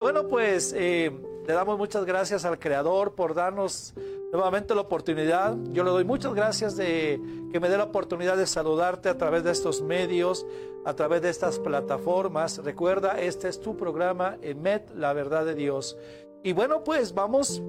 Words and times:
Bueno, 0.00 0.28
pues 0.28 0.74
eh, 0.74 1.12
le 1.46 1.52
damos 1.52 1.76
muchas 1.76 2.06
gracias 2.06 2.46
al 2.46 2.58
Creador 2.58 3.14
por 3.14 3.34
darnos 3.34 3.92
nuevamente 4.32 4.74
la 4.74 4.80
oportunidad. 4.80 5.58
Yo 5.72 5.84
le 5.84 5.90
doy 5.90 6.04
muchas 6.04 6.32
gracias 6.32 6.74
de 6.74 7.20
que 7.52 7.60
me 7.60 7.68
dé 7.68 7.76
la 7.76 7.84
oportunidad 7.84 8.38
de 8.38 8.46
saludarte 8.46 9.10
a 9.10 9.18
través 9.18 9.44
de 9.44 9.50
estos 9.50 9.82
medios, 9.82 10.46
a 10.86 10.94
través 10.94 11.20
de 11.20 11.28
estas 11.28 11.58
plataformas. 11.58 12.64
Recuerda, 12.64 13.20
este 13.20 13.48
es 13.48 13.60
tu 13.60 13.76
programa, 13.76 14.38
EMET, 14.40 14.90
la 14.94 15.12
verdad 15.12 15.44
de 15.44 15.54
Dios. 15.54 15.98
Y 16.42 16.54
bueno, 16.54 16.82
pues 16.82 17.12
vamos 17.12 17.62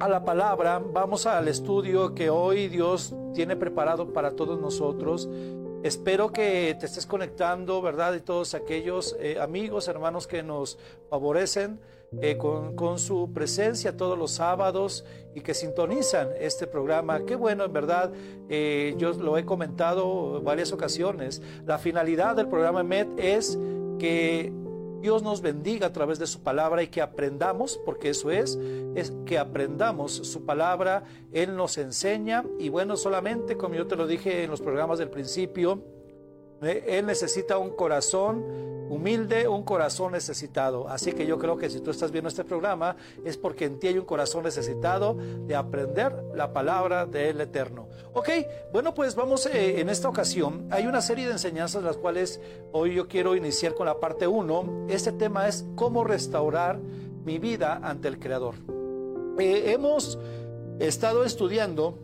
a 0.00 0.08
la 0.08 0.24
palabra, 0.24 0.80
vamos 0.80 1.24
al 1.24 1.46
estudio 1.46 2.16
que 2.16 2.30
hoy 2.30 2.66
Dios 2.66 3.14
tiene 3.32 3.54
preparado 3.54 4.12
para 4.12 4.32
todos 4.32 4.60
nosotros. 4.60 5.28
Espero 5.84 6.32
que 6.32 6.74
te 6.80 6.86
estés 6.86 7.04
conectando, 7.04 7.82
¿verdad? 7.82 8.14
Y 8.14 8.20
todos 8.20 8.54
aquellos 8.54 9.14
eh, 9.20 9.36
amigos, 9.38 9.86
hermanos 9.86 10.26
que 10.26 10.42
nos 10.42 10.78
favorecen 11.10 11.78
eh, 12.22 12.38
con, 12.38 12.98
su 12.98 13.30
presencia 13.34 13.94
todos 13.94 14.18
los 14.18 14.30
sábados 14.30 15.04
y 15.34 15.42
que 15.42 15.52
sintonizan 15.52 16.30
este 16.40 16.66
programa. 16.66 17.26
Qué 17.26 17.36
bueno, 17.36 17.64
en 17.64 17.72
verdad, 17.74 18.10
eh, 18.48 18.94
yo 18.96 19.12
lo 19.12 19.36
he 19.36 19.44
comentado 19.44 20.38
en 20.38 20.44
varias 20.44 20.72
ocasiones. 20.72 21.42
La 21.66 21.76
finalidad 21.76 22.34
del 22.34 22.48
programa 22.48 22.82
MED 22.82 23.08
es 23.18 23.58
que 23.98 24.54
Dios 25.04 25.22
nos 25.22 25.42
bendiga 25.42 25.88
a 25.88 25.92
través 25.92 26.18
de 26.18 26.26
su 26.26 26.42
palabra 26.42 26.82
y 26.82 26.88
que 26.88 27.02
aprendamos, 27.02 27.78
porque 27.84 28.08
eso 28.08 28.30
es, 28.30 28.58
es 28.94 29.12
que 29.26 29.36
aprendamos 29.36 30.12
su 30.14 30.46
palabra, 30.46 31.04
Él 31.30 31.56
nos 31.56 31.76
enseña. 31.76 32.42
Y 32.58 32.70
bueno, 32.70 32.96
solamente 32.96 33.58
como 33.58 33.74
yo 33.74 33.86
te 33.86 33.96
lo 33.96 34.06
dije 34.06 34.44
en 34.44 34.50
los 34.50 34.62
programas 34.62 34.98
del 34.98 35.10
principio, 35.10 35.84
Él 36.62 37.06
necesita 37.06 37.58
un 37.58 37.70
corazón 37.70 38.44
humilde, 38.88 39.48
un 39.48 39.62
corazón 39.64 40.12
necesitado. 40.12 40.88
Así 40.88 41.12
que 41.12 41.26
yo 41.26 41.38
creo 41.38 41.56
que 41.56 41.70
si 41.70 41.80
tú 41.80 41.90
estás 41.90 42.10
viendo 42.10 42.28
este 42.28 42.44
programa 42.44 42.96
es 43.24 43.36
porque 43.36 43.64
en 43.64 43.78
ti 43.78 43.88
hay 43.88 43.98
un 43.98 44.04
corazón 44.04 44.44
necesitado 44.44 45.14
de 45.14 45.54
aprender 45.54 46.12
la 46.34 46.52
palabra 46.52 47.06
del 47.06 47.40
Eterno. 47.40 47.88
Ok, 48.12 48.28
bueno 48.72 48.94
pues 48.94 49.14
vamos 49.14 49.46
eh, 49.46 49.80
en 49.80 49.88
esta 49.88 50.08
ocasión. 50.08 50.66
Hay 50.70 50.86
una 50.86 51.00
serie 51.00 51.26
de 51.26 51.32
enseñanzas 51.32 51.82
las 51.82 51.96
cuales 51.96 52.40
hoy 52.72 52.94
yo 52.94 53.08
quiero 53.08 53.34
iniciar 53.34 53.74
con 53.74 53.86
la 53.86 54.00
parte 54.00 54.26
1. 54.26 54.86
Este 54.88 55.12
tema 55.12 55.48
es 55.48 55.64
cómo 55.74 56.04
restaurar 56.04 56.78
mi 56.78 57.38
vida 57.38 57.80
ante 57.82 58.08
el 58.08 58.18
Creador. 58.18 58.54
Eh, 59.38 59.72
hemos 59.72 60.18
estado 60.78 61.24
estudiando 61.24 61.98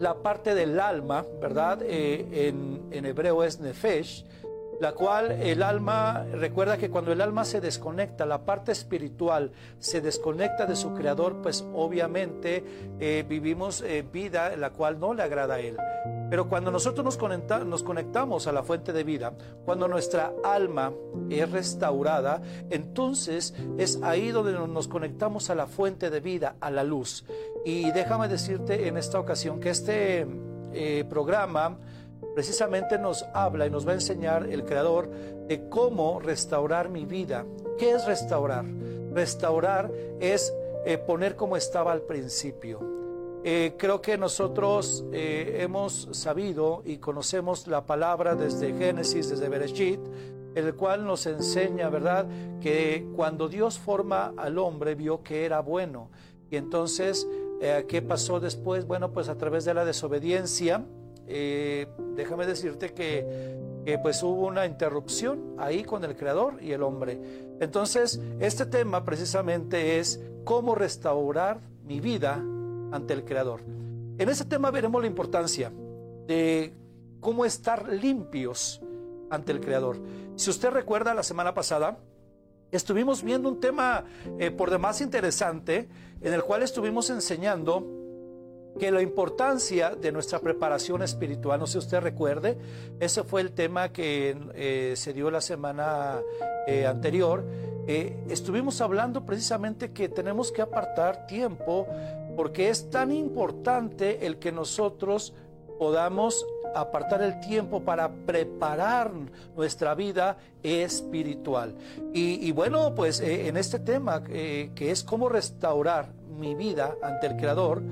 la 0.00 0.22
parte 0.22 0.54
del 0.54 0.78
alma, 0.78 1.24
¿verdad? 1.40 1.80
Eh, 1.82 2.48
en, 2.48 2.82
en 2.90 3.06
hebreo 3.06 3.42
es 3.44 3.60
nefesh 3.60 4.24
la 4.80 4.92
cual 4.92 5.32
el 5.32 5.62
alma, 5.62 6.24
recuerda 6.32 6.76
que 6.76 6.90
cuando 6.90 7.12
el 7.12 7.20
alma 7.20 7.44
se 7.44 7.60
desconecta, 7.60 8.26
la 8.26 8.44
parte 8.44 8.72
espiritual 8.72 9.52
se 9.78 10.00
desconecta 10.00 10.66
de 10.66 10.76
su 10.76 10.94
creador, 10.94 11.40
pues 11.42 11.64
obviamente 11.74 12.64
eh, 13.00 13.24
vivimos 13.28 13.82
eh, 13.82 14.04
vida 14.10 14.56
la 14.56 14.70
cual 14.70 15.00
no 15.00 15.14
le 15.14 15.22
agrada 15.22 15.54
a 15.54 15.60
él. 15.60 15.76
Pero 16.28 16.48
cuando 16.48 16.70
nosotros 16.70 17.04
nos, 17.04 17.66
nos 17.66 17.82
conectamos 17.82 18.46
a 18.46 18.52
la 18.52 18.62
fuente 18.62 18.92
de 18.92 19.04
vida, 19.04 19.32
cuando 19.64 19.86
nuestra 19.86 20.32
alma 20.44 20.92
es 21.30 21.50
restaurada, 21.50 22.42
entonces 22.70 23.54
es 23.78 24.02
ahí 24.02 24.30
donde 24.30 24.52
nos 24.52 24.88
conectamos 24.88 25.50
a 25.50 25.54
la 25.54 25.66
fuente 25.66 26.10
de 26.10 26.20
vida, 26.20 26.56
a 26.60 26.70
la 26.70 26.82
luz. 26.82 27.24
Y 27.64 27.90
déjame 27.92 28.28
decirte 28.28 28.88
en 28.88 28.96
esta 28.96 29.20
ocasión 29.20 29.60
que 29.60 29.70
este 29.70 30.26
eh, 30.72 31.04
programa 31.08 31.78
precisamente 32.36 32.98
nos 32.98 33.24
habla 33.32 33.66
y 33.66 33.70
nos 33.70 33.88
va 33.88 33.92
a 33.92 33.94
enseñar 33.94 34.46
el 34.50 34.66
Creador 34.66 35.08
de 35.48 35.70
cómo 35.70 36.20
restaurar 36.20 36.90
mi 36.90 37.06
vida. 37.06 37.46
¿Qué 37.78 37.92
es 37.92 38.04
restaurar? 38.04 38.66
Restaurar 39.14 39.90
es 40.20 40.52
eh, 40.84 40.98
poner 40.98 41.34
como 41.34 41.56
estaba 41.56 41.92
al 41.92 42.02
principio. 42.02 42.80
Eh, 43.42 43.76
creo 43.78 44.02
que 44.02 44.18
nosotros 44.18 45.02
eh, 45.14 45.60
hemos 45.60 46.10
sabido 46.12 46.82
y 46.84 46.98
conocemos 46.98 47.66
la 47.68 47.86
palabra 47.86 48.34
desde 48.34 48.74
Génesis, 48.74 49.30
desde 49.30 49.48
Bereshit, 49.48 50.00
el 50.54 50.74
cual 50.74 51.06
nos 51.06 51.24
enseña, 51.24 51.88
¿verdad?, 51.88 52.26
que 52.60 53.08
cuando 53.16 53.48
Dios 53.48 53.78
forma 53.78 54.34
al 54.36 54.58
hombre 54.58 54.94
vio 54.94 55.22
que 55.22 55.46
era 55.46 55.60
bueno. 55.60 56.10
Y 56.50 56.56
entonces, 56.56 57.26
¿qué 57.88 58.02
pasó 58.02 58.40
después? 58.40 58.86
Bueno, 58.86 59.10
pues 59.10 59.30
a 59.30 59.38
través 59.38 59.64
de 59.64 59.72
la 59.72 59.86
desobediencia, 59.86 60.84
eh, 61.26 61.86
déjame 62.14 62.46
decirte 62.46 62.92
que, 62.92 63.56
pues 64.02 64.22
hubo 64.22 64.46
una 64.46 64.66
interrupción 64.66 65.54
ahí 65.58 65.84
con 65.84 66.02
el 66.04 66.16
creador 66.16 66.60
y 66.60 66.72
el 66.72 66.82
hombre. 66.82 67.20
Entonces, 67.60 68.20
este 68.40 68.66
tema 68.66 69.04
precisamente 69.04 69.98
es 69.98 70.20
cómo 70.44 70.74
restaurar 70.74 71.60
mi 71.84 72.00
vida 72.00 72.34
ante 72.90 73.14
el 73.14 73.24
creador. 73.24 73.60
En 74.18 74.28
ese 74.28 74.44
tema 74.44 74.70
veremos 74.70 75.00
la 75.00 75.06
importancia 75.06 75.72
de 76.26 76.74
cómo 77.20 77.44
estar 77.44 77.88
limpios 77.88 78.80
ante 79.30 79.52
el 79.52 79.60
creador. 79.60 80.00
Si 80.36 80.50
usted 80.50 80.70
recuerda 80.70 81.14
la 81.14 81.22
semana 81.22 81.54
pasada, 81.54 81.98
estuvimos 82.70 83.22
viendo 83.22 83.48
un 83.48 83.60
tema 83.60 84.04
eh, 84.38 84.50
por 84.50 84.70
demás 84.70 85.00
interesante 85.00 85.88
en 86.20 86.32
el 86.32 86.42
cual 86.42 86.62
estuvimos 86.62 87.10
enseñando 87.10 87.84
que 88.78 88.90
la 88.90 89.02
importancia 89.02 89.94
de 89.94 90.12
nuestra 90.12 90.38
preparación 90.38 91.02
espiritual, 91.02 91.58
no 91.58 91.66
sé 91.66 91.72
si 91.72 91.78
usted 91.78 92.00
recuerde, 92.00 92.58
ese 93.00 93.24
fue 93.24 93.40
el 93.40 93.52
tema 93.52 93.92
que 93.92 94.36
eh, 94.54 94.94
se 94.96 95.12
dio 95.12 95.30
la 95.30 95.40
semana 95.40 96.20
eh, 96.66 96.86
anterior. 96.86 97.44
Eh, 97.86 98.16
estuvimos 98.28 98.80
hablando 98.80 99.24
precisamente 99.24 99.92
que 99.92 100.08
tenemos 100.08 100.52
que 100.52 100.62
apartar 100.62 101.26
tiempo 101.26 101.86
porque 102.36 102.68
es 102.68 102.90
tan 102.90 103.12
importante 103.12 104.26
el 104.26 104.38
que 104.38 104.52
nosotros 104.52 105.32
podamos 105.78 106.44
apartar 106.74 107.22
el 107.22 107.40
tiempo 107.40 107.80
para 107.82 108.10
preparar 108.10 109.12
nuestra 109.56 109.94
vida 109.94 110.36
espiritual. 110.62 111.74
Y, 112.12 112.52
bueno, 112.52 112.94
pues 112.94 113.20
en 113.20 113.56
este 113.56 113.78
tema 113.78 114.22
que 114.22 114.90
es 114.90 115.02
cómo 115.02 115.30
restaurar 115.30 116.12
mi 116.38 116.54
vida 116.54 116.96
ante 117.02 117.26
el 117.26 117.36
Creador, 117.36 117.82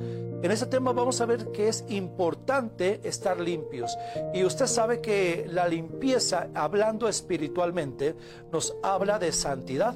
en 0.45 0.51
este 0.51 0.67
tema 0.67 0.93
vamos 0.93 1.23
a 1.23 1.27
ver 1.27 1.53
que 1.53 1.69
es 1.69 1.87
importante 1.89 3.01
estar 3.03 3.41
limpios. 3.41 3.97
Y 4.35 4.45
usted 4.45 4.67
sabe 4.67 5.01
que 5.01 5.47
la 5.49 5.67
limpieza, 5.67 6.49
hablando 6.55 7.09
espiritualmente, 7.09 8.15
nos 8.53 8.77
habla 8.83 9.19
de 9.19 9.33
santidad. 9.33 9.95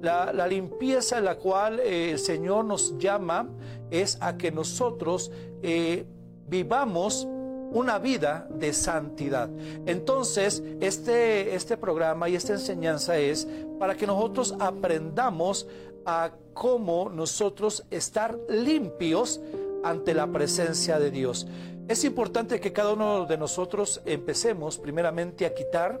La, 0.00 0.46
limpieza 0.46 1.18
en 1.18 1.26
la 1.26 1.36
cual 1.36 1.80
eh, 1.80 2.12
el 2.12 2.18
Señor 2.18 2.64
nos 2.64 2.96
llama 2.96 3.50
es 3.90 4.16
a 4.22 4.38
que 4.38 4.50
nosotros 4.50 5.30
eh, 5.62 6.06
vivamos 6.48 7.28
una 7.70 7.98
vida 7.98 8.48
de 8.50 8.72
santidad. 8.72 9.50
Entonces, 9.84 10.62
este, 10.80 11.54
este 11.54 11.76
programa 11.76 12.30
y 12.30 12.36
esta 12.36 12.54
enseñanza 12.54 13.18
es 13.18 13.46
para 13.78 13.94
que 13.94 14.06
nosotros 14.06 14.54
aprendamos 14.58 15.66
a 16.06 16.30
cómo 16.54 17.10
nosotros 17.10 17.84
estar 17.90 18.38
limpios 18.48 19.40
ante 19.84 20.14
la 20.14 20.26
presencia 20.26 20.98
de 20.98 21.10
Dios. 21.10 21.46
Es 21.88 22.04
importante 22.04 22.60
que 22.60 22.72
cada 22.72 22.92
uno 22.92 23.26
de 23.26 23.36
nosotros 23.36 24.00
empecemos 24.06 24.78
primeramente 24.78 25.46
a 25.46 25.54
quitar 25.54 26.00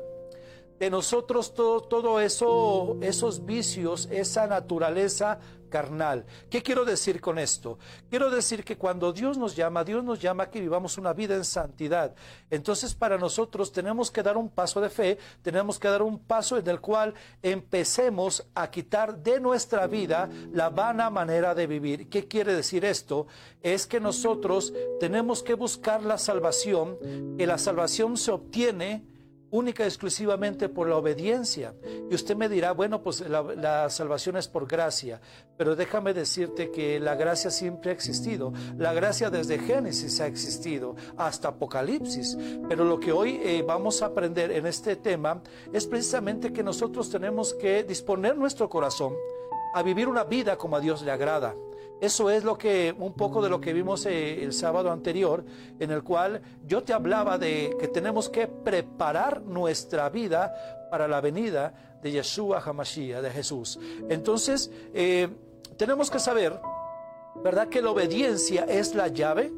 de 0.78 0.90
nosotros 0.90 1.54
todo, 1.54 1.80
todo 1.80 2.20
eso, 2.20 2.96
esos 3.00 3.44
vicios, 3.44 4.08
esa 4.10 4.46
naturaleza 4.46 5.38
carnal. 5.68 6.24
¿Qué 6.48 6.62
quiero 6.62 6.84
decir 6.84 7.20
con 7.20 7.38
esto? 7.38 7.78
Quiero 8.08 8.30
decir 8.30 8.64
que 8.64 8.76
cuando 8.76 9.12
Dios 9.12 9.36
nos 9.36 9.56
llama, 9.56 9.84
Dios 9.84 10.02
nos 10.04 10.20
llama 10.20 10.44
a 10.44 10.50
que 10.50 10.60
vivamos 10.60 10.96
una 10.98 11.12
vida 11.12 11.34
en 11.34 11.44
santidad. 11.44 12.14
Entonces 12.50 12.94
para 12.94 13.18
nosotros 13.18 13.72
tenemos 13.72 14.10
que 14.10 14.22
dar 14.22 14.36
un 14.36 14.48
paso 14.48 14.80
de 14.80 14.90
fe, 14.90 15.18
tenemos 15.42 15.78
que 15.78 15.88
dar 15.88 16.02
un 16.02 16.18
paso 16.18 16.56
en 16.56 16.66
el 16.68 16.80
cual 16.80 17.14
empecemos 17.42 18.46
a 18.54 18.70
quitar 18.70 19.18
de 19.18 19.40
nuestra 19.40 19.86
vida 19.86 20.28
la 20.52 20.70
vana 20.70 21.10
manera 21.10 21.54
de 21.54 21.66
vivir. 21.66 22.08
¿Qué 22.08 22.26
quiere 22.28 22.54
decir 22.54 22.84
esto? 22.84 23.26
Es 23.62 23.86
que 23.86 24.00
nosotros 24.00 24.72
tenemos 25.00 25.42
que 25.42 25.54
buscar 25.54 26.02
la 26.02 26.18
salvación, 26.18 26.96
que 27.36 27.46
la 27.46 27.58
salvación 27.58 28.16
se 28.16 28.30
obtiene 28.30 29.15
única 29.50 29.84
y 29.84 29.86
exclusivamente 29.86 30.68
por 30.68 30.88
la 30.88 30.96
obediencia. 30.96 31.74
Y 32.10 32.14
usted 32.14 32.36
me 32.36 32.48
dirá, 32.48 32.72
bueno, 32.72 33.02
pues 33.02 33.20
la, 33.28 33.88
salvación 33.90 34.36
es 34.36 34.48
por 34.48 34.66
gracia, 34.66 35.20
pero 35.56 35.76
déjame 35.76 36.12
decirte 36.14 36.70
que 36.70 36.98
la 37.00 37.14
gracia 37.14 37.50
siempre 37.50 37.90
ha 37.90 37.94
existido. 37.94 38.52
La 38.76 38.92
gracia 38.92 39.30
desde 39.30 39.58
Génesis 39.58 40.20
ha 40.20 40.26
existido 40.26 40.96
hasta 41.16 41.48
Apocalipsis. 41.48 42.36
Pero 42.68 42.84
lo 42.84 42.98
que 43.00 43.12
hoy 43.12 43.40
eh, 43.42 43.64
vamos 43.66 44.02
a 44.02 44.06
aprender 44.06 44.50
en 44.50 44.66
este 44.66 44.96
tema 44.96 45.42
es 45.72 45.86
precisamente 45.86 46.52
que 46.52 46.62
nosotros 46.62 47.10
tenemos 47.10 47.54
que 47.54 47.84
disponer 47.84 48.36
nuestro 48.36 48.68
corazón 48.68 49.14
a 49.74 49.82
vivir 49.82 50.08
una 50.08 50.24
vida 50.24 50.56
como 50.56 50.76
a 50.76 50.80
Dios 50.80 51.02
le 51.02 51.10
agrada. 51.10 51.54
Eso 52.00 52.28
es 52.28 52.44
lo 52.44 52.58
que 52.58 52.94
un 52.98 53.14
poco 53.14 53.40
de 53.42 53.48
lo 53.48 53.60
que 53.60 53.72
vimos 53.72 54.04
eh, 54.06 54.42
el 54.44 54.52
sábado 54.52 54.90
anterior, 54.90 55.44
en 55.80 55.90
el 55.90 56.02
cual 56.02 56.42
yo 56.66 56.82
te 56.82 56.92
hablaba 56.92 57.38
de 57.38 57.74
que 57.80 57.88
tenemos 57.88 58.28
que 58.28 58.46
preparar 58.46 59.42
nuestra 59.42 60.08
vida 60.10 60.54
para 60.90 61.08
la 61.08 61.20
venida 61.20 61.98
de 62.02 62.12
Yeshua 62.12 62.62
Hamashiach, 62.64 63.22
de 63.22 63.30
Jesús. 63.30 63.78
Entonces, 64.10 64.70
eh, 64.92 65.28
tenemos 65.76 66.10
que 66.10 66.18
saber, 66.18 66.60
¿verdad? 67.42 67.68
Que 67.68 67.80
la 67.80 67.90
obediencia 67.90 68.64
es 68.64 68.94
la 68.94 69.08
llave 69.08 69.52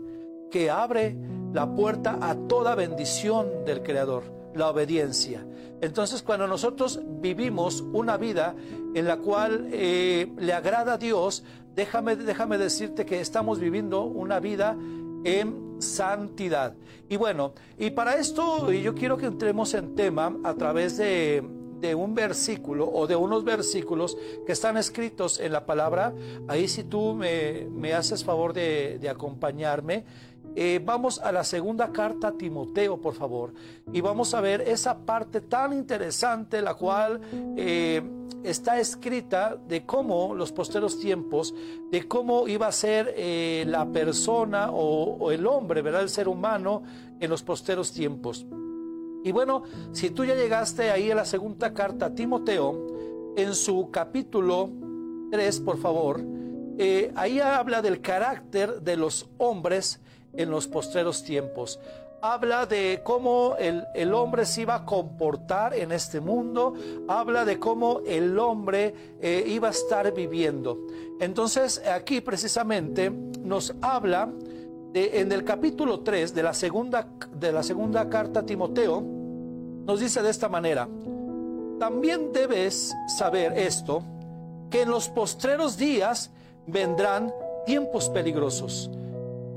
que 0.51 0.71
abre 0.71 1.17
la 1.53 1.75
puerta 1.75 2.19
a 2.21 2.37
toda 2.47 2.75
bendición 2.75 3.65
del 3.65 3.83
Creador, 3.83 4.23
la 4.55 4.71
obediencia. 4.71 5.45
Entonces, 5.81 6.23
cuando 6.23 6.47
nosotros 6.47 7.01
vivimos 7.21 7.83
una 7.93 8.17
vida 8.17 8.55
en 8.95 9.07
la 9.07 9.19
cual 9.19 9.69
eh, 9.73 10.33
le 10.37 10.53
agrada 10.53 10.95
a 10.95 10.99
Dios, 10.99 11.45
déjame, 11.79 12.17
déjame 12.17 12.59
decirte 12.59 13.07
que 13.07 13.21
estamos 13.21 13.61
viviendo 13.61 14.03
una 14.03 14.41
vida 14.41 14.77
en 15.23 15.77
santidad. 15.79 16.75
Y 17.09 17.17
bueno, 17.17 17.53
y 17.79 17.91
para 17.91 18.17
esto 18.17 18.73
yo 18.73 18.97
quiero 18.97 19.17
que 19.17 19.27
entremos 19.27 19.73
en 19.75 19.95
tema 19.95 20.37
a 20.43 20.55
través 20.55 20.97
de, 20.97 21.45
un 21.97 22.15
versículo 22.17 22.91
o 22.91 23.07
de 23.07 23.15
unos 23.15 23.45
versículos 23.45 24.19
que 24.45 24.51
están 24.51 24.77
escritos 24.77 25.39
en 25.39 25.53
la 25.53 25.67
palabra. 25.67 26.13
Ahí 26.49 26.67
si 26.67 26.83
tú 26.83 27.15
me, 27.15 27.93
haces 27.95 28.25
favor 28.25 28.53
de, 28.53 28.99
de 29.01 29.09
acompañarme. 29.09 30.05
Eh, 30.55 30.81
vamos 30.85 31.21
a 31.21 31.31
la 31.31 31.45
segunda 31.45 31.93
carta 31.93 32.29
a 32.29 32.33
Timoteo, 32.33 33.01
por 33.01 33.15
favor, 33.15 33.53
y 33.93 34.01
vamos 34.01 34.35
a 34.35 34.41
ver 34.41 34.63
esa 34.63 34.99
parte 34.99 35.41
tan 35.41 35.73
interesante, 35.73 36.61
la 36.63 36.75
cual 36.75 37.21
eh, 37.57 38.03
está 38.43 38.81
escrita 38.81 39.57
de 39.69 39.85
cómo 39.87 40.35
los 40.35 40.53
posteros 40.53 40.99
tiempos, 40.99 41.55
de 41.91 42.09
cómo 42.09 42.49
iba 42.49 42.67
a 42.67 42.73
ser 42.73 43.15
eh, 43.17 43.65
la 43.69 43.87
persona 43.87 44.71
o, 44.73 45.31
el 45.31 45.47
hombre, 45.47 45.83
¿verdad? 45.83 46.03
El 46.03 46.09
ser 46.09 46.29
humano 46.29 46.83
en 47.21 47.31
los 47.31 47.43
posteros 47.43 47.93
tiempos. 47.93 48.47
Y 49.25 49.33
bueno, 49.33 49.63
si 49.93 50.11
tú 50.11 50.25
ya 50.25 50.35
llegaste 50.35 50.91
ahí 50.91 51.11
a 51.11 51.15
la 51.15 51.25
segunda 51.25 51.73
carta 51.75 52.07
a 52.07 52.15
Timoteo, 52.15 53.35
en 53.37 53.55
su 53.55 53.91
capítulo 53.91 54.71
3, 55.31 55.61
por 55.61 55.79
favor, 55.79 56.21
ahí 57.15 57.41
habla 57.41 57.83
del 57.83 58.01
carácter 58.01 58.81
de 58.81 58.97
los 58.97 59.29
hombres 59.39 60.01
en 60.35 60.51
los 60.51 60.67
postreros 60.67 61.23
tiempos. 61.23 61.79
Habla 62.21 62.67
de 62.67 63.01
cómo 63.05 63.55
el, 63.59 64.13
hombre 64.13 64.45
se 64.45 64.63
iba 64.63 64.75
a 64.75 64.85
comportar 64.85 65.73
en 65.75 65.93
este 65.93 66.21
mundo, 66.21 66.75
habla 67.07 67.45
de 67.45 67.61
cómo 67.61 68.01
el 68.07 68.37
hombre 68.41 68.95
eh, 69.21 69.45
iba 69.47 69.69
a 69.69 69.71
estar 69.71 70.13
viviendo. 70.13 70.79
Entonces 71.21 71.81
aquí 71.87 72.21
precisamente 72.21 73.11
nos 73.11 73.73
habla 73.81 74.29
de, 74.93 75.21
en 75.21 75.31
el 75.31 75.45
capítulo 75.45 76.01
3 76.01 76.35
de 76.35 76.43
la, 76.43 76.55
segunda, 76.55 77.07
de 77.33 77.53
la 77.53 77.63
segunda 77.63 78.09
carta 78.09 78.41
a 78.41 78.47
Timoteo, 78.47 79.01
nos 79.01 80.01
dice 80.01 80.21
de 80.21 80.31
esta 80.31 80.49
manera, 80.49 80.89
también 81.79 82.33
debes 82.33 82.93
saber 83.17 83.57
esto, 83.57 84.03
que 84.71 84.83
en 84.83 84.91
los 84.91 85.09
postreros 85.09 85.79
días 85.79 86.33
vendrán 86.67 87.33
tiempos 87.65 88.11
peligrosos 88.11 88.91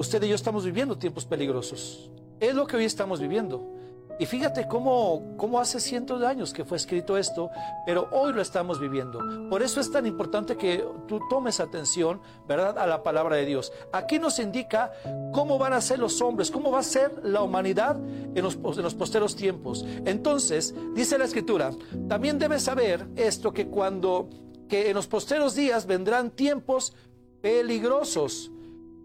usted 0.01 0.21
y 0.23 0.29
yo 0.29 0.35
estamos 0.35 0.65
viviendo 0.65 0.97
tiempos 0.97 1.25
peligrosos. 1.25 2.11
Es 2.39 2.53
lo 2.53 2.67
que 2.67 2.75
hoy 2.75 2.85
estamos 2.85 3.19
viviendo. 3.19 3.79
Y 4.19 4.25
fíjate 4.25 4.67
cómo, 4.67 5.35
cómo 5.37 5.59
hace 5.59 5.79
cientos 5.79 6.19
de 6.19 6.27
años 6.27 6.53
que 6.53 6.63
fue 6.65 6.77
escrito 6.77 7.17
esto, 7.17 7.49
pero 7.85 8.07
hoy 8.11 8.33
lo 8.33 8.41
estamos 8.41 8.79
viviendo. 8.79 9.19
Por 9.49 9.63
eso 9.63 9.79
es 9.79 9.91
tan 9.91 10.05
importante 10.05 10.57
que 10.57 10.85
tú 11.07 11.19
tomes 11.29 11.59
atención, 11.59 12.21
¿verdad?, 12.47 12.77
a 12.77 12.85
la 12.85 13.01
palabra 13.01 13.37
de 13.37 13.45
Dios. 13.45 13.71
Aquí 13.91 14.19
nos 14.19 14.37
indica 14.37 14.91
cómo 15.33 15.57
van 15.57 15.73
a 15.73 15.81
ser 15.81 15.97
los 15.97 16.21
hombres, 16.21 16.51
cómo 16.51 16.71
va 16.71 16.79
a 16.79 16.83
ser 16.83 17.19
la 17.23 17.41
humanidad 17.41 17.95
en 18.35 18.43
los, 18.43 18.55
en 18.55 18.83
los 18.83 18.93
posteros 18.93 19.35
tiempos. 19.35 19.85
Entonces, 20.05 20.75
dice 20.93 21.17
la 21.17 21.25
Escritura, 21.25 21.71
también 22.07 22.37
debes 22.37 22.63
saber 22.63 23.07
esto, 23.15 23.51
que 23.53 23.67
cuando, 23.67 24.29
que 24.67 24.89
en 24.89 24.95
los 24.95 25.07
posteros 25.07 25.55
días 25.55 25.87
vendrán 25.87 26.29
tiempos 26.29 26.93
peligrosos 27.41 28.51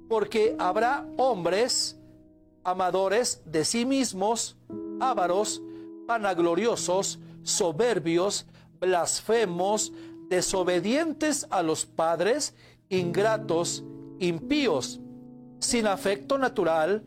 porque 0.08 0.54
habrá 0.58 1.06
hombres 1.16 1.98
amadores 2.66 3.42
de 3.44 3.64
sí 3.64 3.86
mismos, 3.86 4.56
ávaros, 4.98 5.62
vanagloriosos, 6.06 7.20
soberbios, 7.44 8.46
blasfemos, 8.80 9.92
desobedientes 10.28 11.46
a 11.50 11.62
los 11.62 11.86
padres, 11.86 12.56
ingratos, 12.88 13.84
impíos, 14.18 15.00
sin 15.60 15.86
afecto 15.86 16.38
natural, 16.38 17.04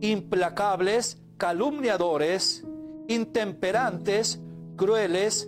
implacables, 0.00 1.20
calumniadores, 1.36 2.64
intemperantes, 3.08 4.40
crueles, 4.76 5.46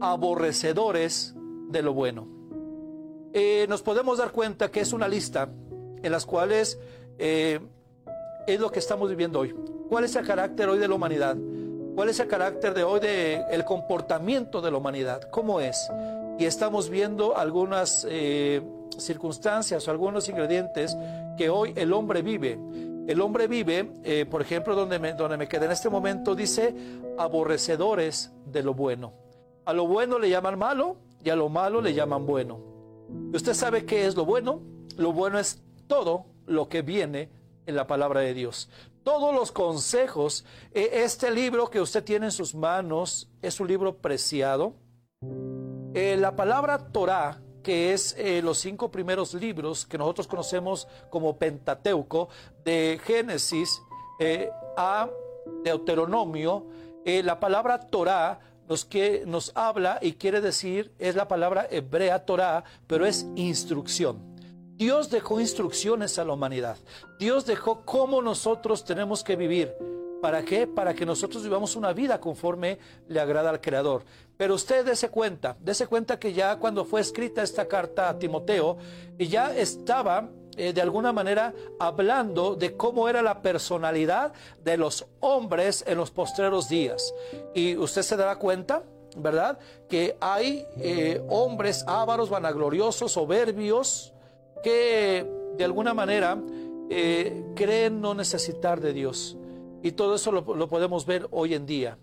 aborrecedores 0.00 1.34
de 1.68 1.82
lo 1.82 1.94
bueno. 1.94 2.26
Eh, 3.32 3.66
nos 3.68 3.82
podemos 3.82 4.18
dar 4.18 4.32
cuenta 4.32 4.72
que 4.72 4.80
es 4.80 4.92
una 4.92 5.06
lista 5.06 5.48
en 6.02 6.12
las 6.12 6.26
cuales 6.26 6.78
eh, 7.18 7.60
es 8.46 8.60
lo 8.60 8.70
que 8.70 8.78
estamos 8.78 9.10
viviendo 9.10 9.40
hoy. 9.40 9.54
¿Cuál 9.88 10.04
es 10.04 10.16
el 10.16 10.26
carácter 10.26 10.68
hoy 10.68 10.78
de 10.78 10.88
la 10.88 10.94
humanidad? 10.94 11.36
¿Cuál 11.94 12.10
es 12.10 12.20
el 12.20 12.28
carácter 12.28 12.74
de 12.74 12.84
hoy 12.84 13.00
del 13.00 13.42
el 13.50 13.64
comportamiento 13.64 14.60
de 14.60 14.70
la 14.70 14.76
humanidad? 14.76 15.22
¿Cómo 15.30 15.60
es? 15.60 15.90
Y 16.38 16.44
estamos 16.44 16.90
viendo 16.90 17.36
algunas 17.36 18.06
eh, 18.08 18.62
circunstancias 18.96 19.88
o 19.88 19.90
algunos 19.90 20.28
ingredientes 20.28 20.96
que 21.36 21.50
hoy 21.50 21.72
el 21.76 21.92
hombre 21.92 22.22
vive. 22.22 22.58
El 23.08 23.20
hombre 23.20 23.48
vive, 23.48 23.90
eh, 24.04 24.26
por 24.30 24.42
ejemplo, 24.42 24.76
donde 24.76 24.98
me, 24.98 25.14
donde 25.14 25.36
me 25.36 25.48
quedé 25.48 25.64
en 25.64 25.72
este 25.72 25.88
momento, 25.88 26.34
dice 26.34 26.74
aborrecedores 27.18 28.30
de 28.46 28.62
lo 28.62 28.74
bueno. 28.74 29.14
A 29.64 29.72
lo 29.72 29.86
bueno 29.86 30.18
le 30.18 30.30
llaman 30.30 30.58
malo 30.58 30.98
y 31.24 31.30
a 31.30 31.36
lo 31.36 31.48
malo 31.48 31.80
le 31.80 31.94
llaman 31.94 32.26
bueno. 32.26 32.60
¿Usted 33.32 33.54
sabe 33.54 33.84
qué 33.84 34.06
es 34.06 34.14
lo 34.14 34.24
bueno? 34.24 34.62
Lo 34.96 35.12
bueno 35.12 35.38
es 35.38 35.62
todo 35.88 36.26
lo 36.46 36.68
que 36.68 36.82
viene 36.82 37.30
en 37.66 37.76
la 37.76 37.86
palabra 37.86 38.20
de 38.20 38.34
Dios. 38.34 38.68
Todos 39.02 39.34
los 39.34 39.52
consejos, 39.52 40.44
eh, 40.72 40.90
este 40.92 41.30
libro 41.30 41.70
que 41.70 41.80
usted 41.80 42.04
tiene 42.04 42.26
en 42.26 42.32
sus 42.32 42.54
manos 42.54 43.28
es 43.40 43.58
un 43.58 43.68
libro 43.68 43.96
preciado. 43.96 44.74
Eh, 45.94 46.16
la 46.18 46.36
palabra 46.36 46.92
Torah, 46.92 47.40
que 47.62 47.92
es 47.92 48.14
eh, 48.18 48.42
los 48.42 48.58
cinco 48.58 48.90
primeros 48.90 49.34
libros 49.34 49.86
que 49.86 49.98
nosotros 49.98 50.26
conocemos 50.26 50.88
como 51.10 51.38
Pentateuco, 51.38 52.28
de 52.64 53.00
Génesis 53.02 53.80
a 54.76 55.08
Deuteronomio, 55.62 56.66
la 57.04 57.40
palabra 57.40 57.78
Torah 57.78 58.40
nos, 58.68 58.84
que, 58.84 59.24
nos 59.26 59.52
habla 59.54 59.98
y 60.02 60.12
quiere 60.12 60.40
decir, 60.40 60.92
es 60.98 61.14
la 61.14 61.28
palabra 61.28 61.66
hebrea 61.70 62.26
Torah, 62.26 62.64
pero 62.86 63.06
es 63.06 63.26
instrucción. 63.36 64.27
Dios 64.78 65.10
dejó 65.10 65.40
instrucciones 65.40 66.20
a 66.20 66.24
la 66.24 66.34
humanidad. 66.34 66.76
Dios 67.18 67.44
dejó 67.44 67.84
cómo 67.84 68.22
nosotros 68.22 68.84
tenemos 68.84 69.24
que 69.24 69.34
vivir. 69.34 69.74
¿Para 70.22 70.44
qué? 70.44 70.68
Para 70.68 70.94
que 70.94 71.04
nosotros 71.04 71.42
vivamos 71.42 71.74
una 71.74 71.92
vida 71.92 72.20
conforme 72.20 72.78
le 73.08 73.18
agrada 73.18 73.50
al 73.50 73.60
Creador. 73.60 74.04
Pero 74.36 74.54
usted 74.54 74.84
dése 74.84 75.08
cuenta, 75.08 75.56
dése 75.58 75.88
cuenta 75.88 76.20
que 76.20 76.32
ya 76.32 76.56
cuando 76.60 76.84
fue 76.84 77.00
escrita 77.00 77.42
esta 77.42 77.66
carta 77.66 78.08
a 78.08 78.20
Timoteo, 78.20 78.78
ya 79.18 79.52
estaba 79.52 80.28
eh, 80.56 80.72
de 80.72 80.80
alguna 80.80 81.12
manera 81.12 81.52
hablando 81.80 82.54
de 82.54 82.76
cómo 82.76 83.08
era 83.08 83.20
la 83.20 83.42
personalidad 83.42 84.32
de 84.62 84.76
los 84.76 85.06
hombres 85.18 85.82
en 85.88 85.98
los 85.98 86.12
postreros 86.12 86.68
días. 86.68 87.12
Y 87.52 87.76
usted 87.76 88.02
se 88.02 88.16
dará 88.16 88.36
cuenta, 88.36 88.84
¿verdad? 89.16 89.58
Que 89.88 90.16
hay 90.20 90.64
eh, 90.76 91.20
hombres 91.28 91.82
ávaros, 91.88 92.30
vanagloriosos, 92.30 93.10
soberbios, 93.10 94.14
que 94.62 95.26
de 95.56 95.64
alguna 95.64 95.94
manera 95.94 96.40
eh, 96.90 97.44
creen 97.54 98.00
no 98.00 98.14
necesitar 98.14 98.80
de 98.80 98.92
Dios. 98.92 99.36
Y 99.82 99.92
todo 99.92 100.14
eso 100.14 100.32
lo, 100.32 100.68
podemos 100.68 101.06
ver 101.06 101.28
hoy 101.30 101.54
en 101.54 101.66
día. 101.66 101.98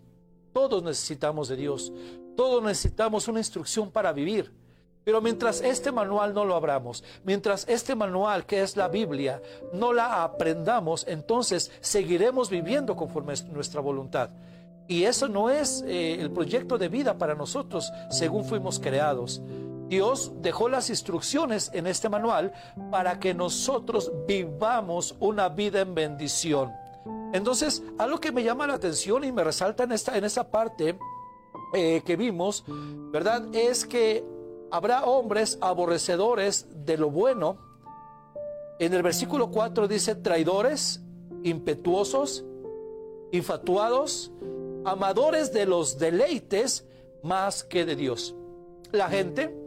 Todos 0.54 0.84
necesitamos 0.84 1.48
de 1.50 1.56
Dios. 1.58 1.92
Todos 2.36 2.64
necesitamos 2.64 3.28
una 3.28 3.40
instrucción 3.40 3.92
para 3.92 4.14
vivir. 4.14 4.54
Pero 5.04 5.22
mientras 5.22 5.62
este 5.62 5.92
manual 5.92 6.34
no 6.34 6.46
lo 6.46 6.56
abramos, 6.56 7.04
mientras 7.24 7.68
este 7.70 7.94
manual 7.94 8.48
que 8.48 8.62
es 8.62 8.76
la 8.76 8.88
Biblia 8.88 9.40
no 9.72 9.94
la 9.94 10.24
aprendamos, 10.24 11.06
entonces 11.08 11.72
seguiremos 11.80 12.50
viviendo 12.50 12.96
conforme 12.96 13.34
a 13.34 13.44
nuestra 13.54 13.82
voluntad. 13.82 14.32
Y 14.88 15.04
eso 15.04 15.28
no 15.28 15.50
es 15.52 15.84
eh, 15.88 16.18
el 16.20 16.32
proyecto 16.32 16.78
de 16.78 16.90
vida 16.90 17.18
para 17.18 17.36
nosotros 17.36 17.92
según 18.10 18.46
fuimos 18.46 18.80
creados. 18.80 19.42
Dios 19.88 20.32
dejó 20.42 20.70
las 20.70 20.90
instrucciones 20.90 21.70
en 21.74 21.88
este 21.88 22.10
manual 22.10 22.54
para 22.92 23.20
que 23.20 23.34
nosotros 23.34 24.12
vivamos 24.28 25.16
una 25.20 25.50
vida 25.50 25.82
en 25.82 25.94
bendición. 25.94 26.72
Entonces, 27.34 27.84
algo 27.98 28.20
que 28.20 28.32
me 28.32 28.44
llama 28.44 28.66
la 28.66 28.76
atención 28.76 29.24
y 29.24 29.32
me 29.32 29.44
resalta 29.44 29.84
en 29.84 29.92
esta, 29.92 30.18
en 30.18 30.24
esta 30.24 30.50
parte 30.50 30.98
eh, 31.74 32.02
que 32.06 32.16
vimos, 32.16 32.64
¿verdad? 33.12 33.54
Es 33.54 33.86
que 33.86 34.24
habrá 34.72 35.04
hombres 35.04 35.58
aborrecedores 35.62 36.68
de 36.86 36.98
lo 36.98 37.12
bueno. 37.12 37.58
En 38.80 38.94
el 38.94 39.04
versículo 39.04 39.52
4 39.52 39.88
dice 39.88 40.16
traidores, 40.16 41.02
impetuosos, 41.44 42.44
infatuados, 43.32 44.32
amadores 44.86 45.52
de 45.54 45.66
los 45.66 45.98
deleites 46.00 46.86
más 47.24 47.64
que 47.64 47.86
de 47.86 47.96
Dios. 47.96 48.36
La 48.92 49.10
gente, 49.10 49.65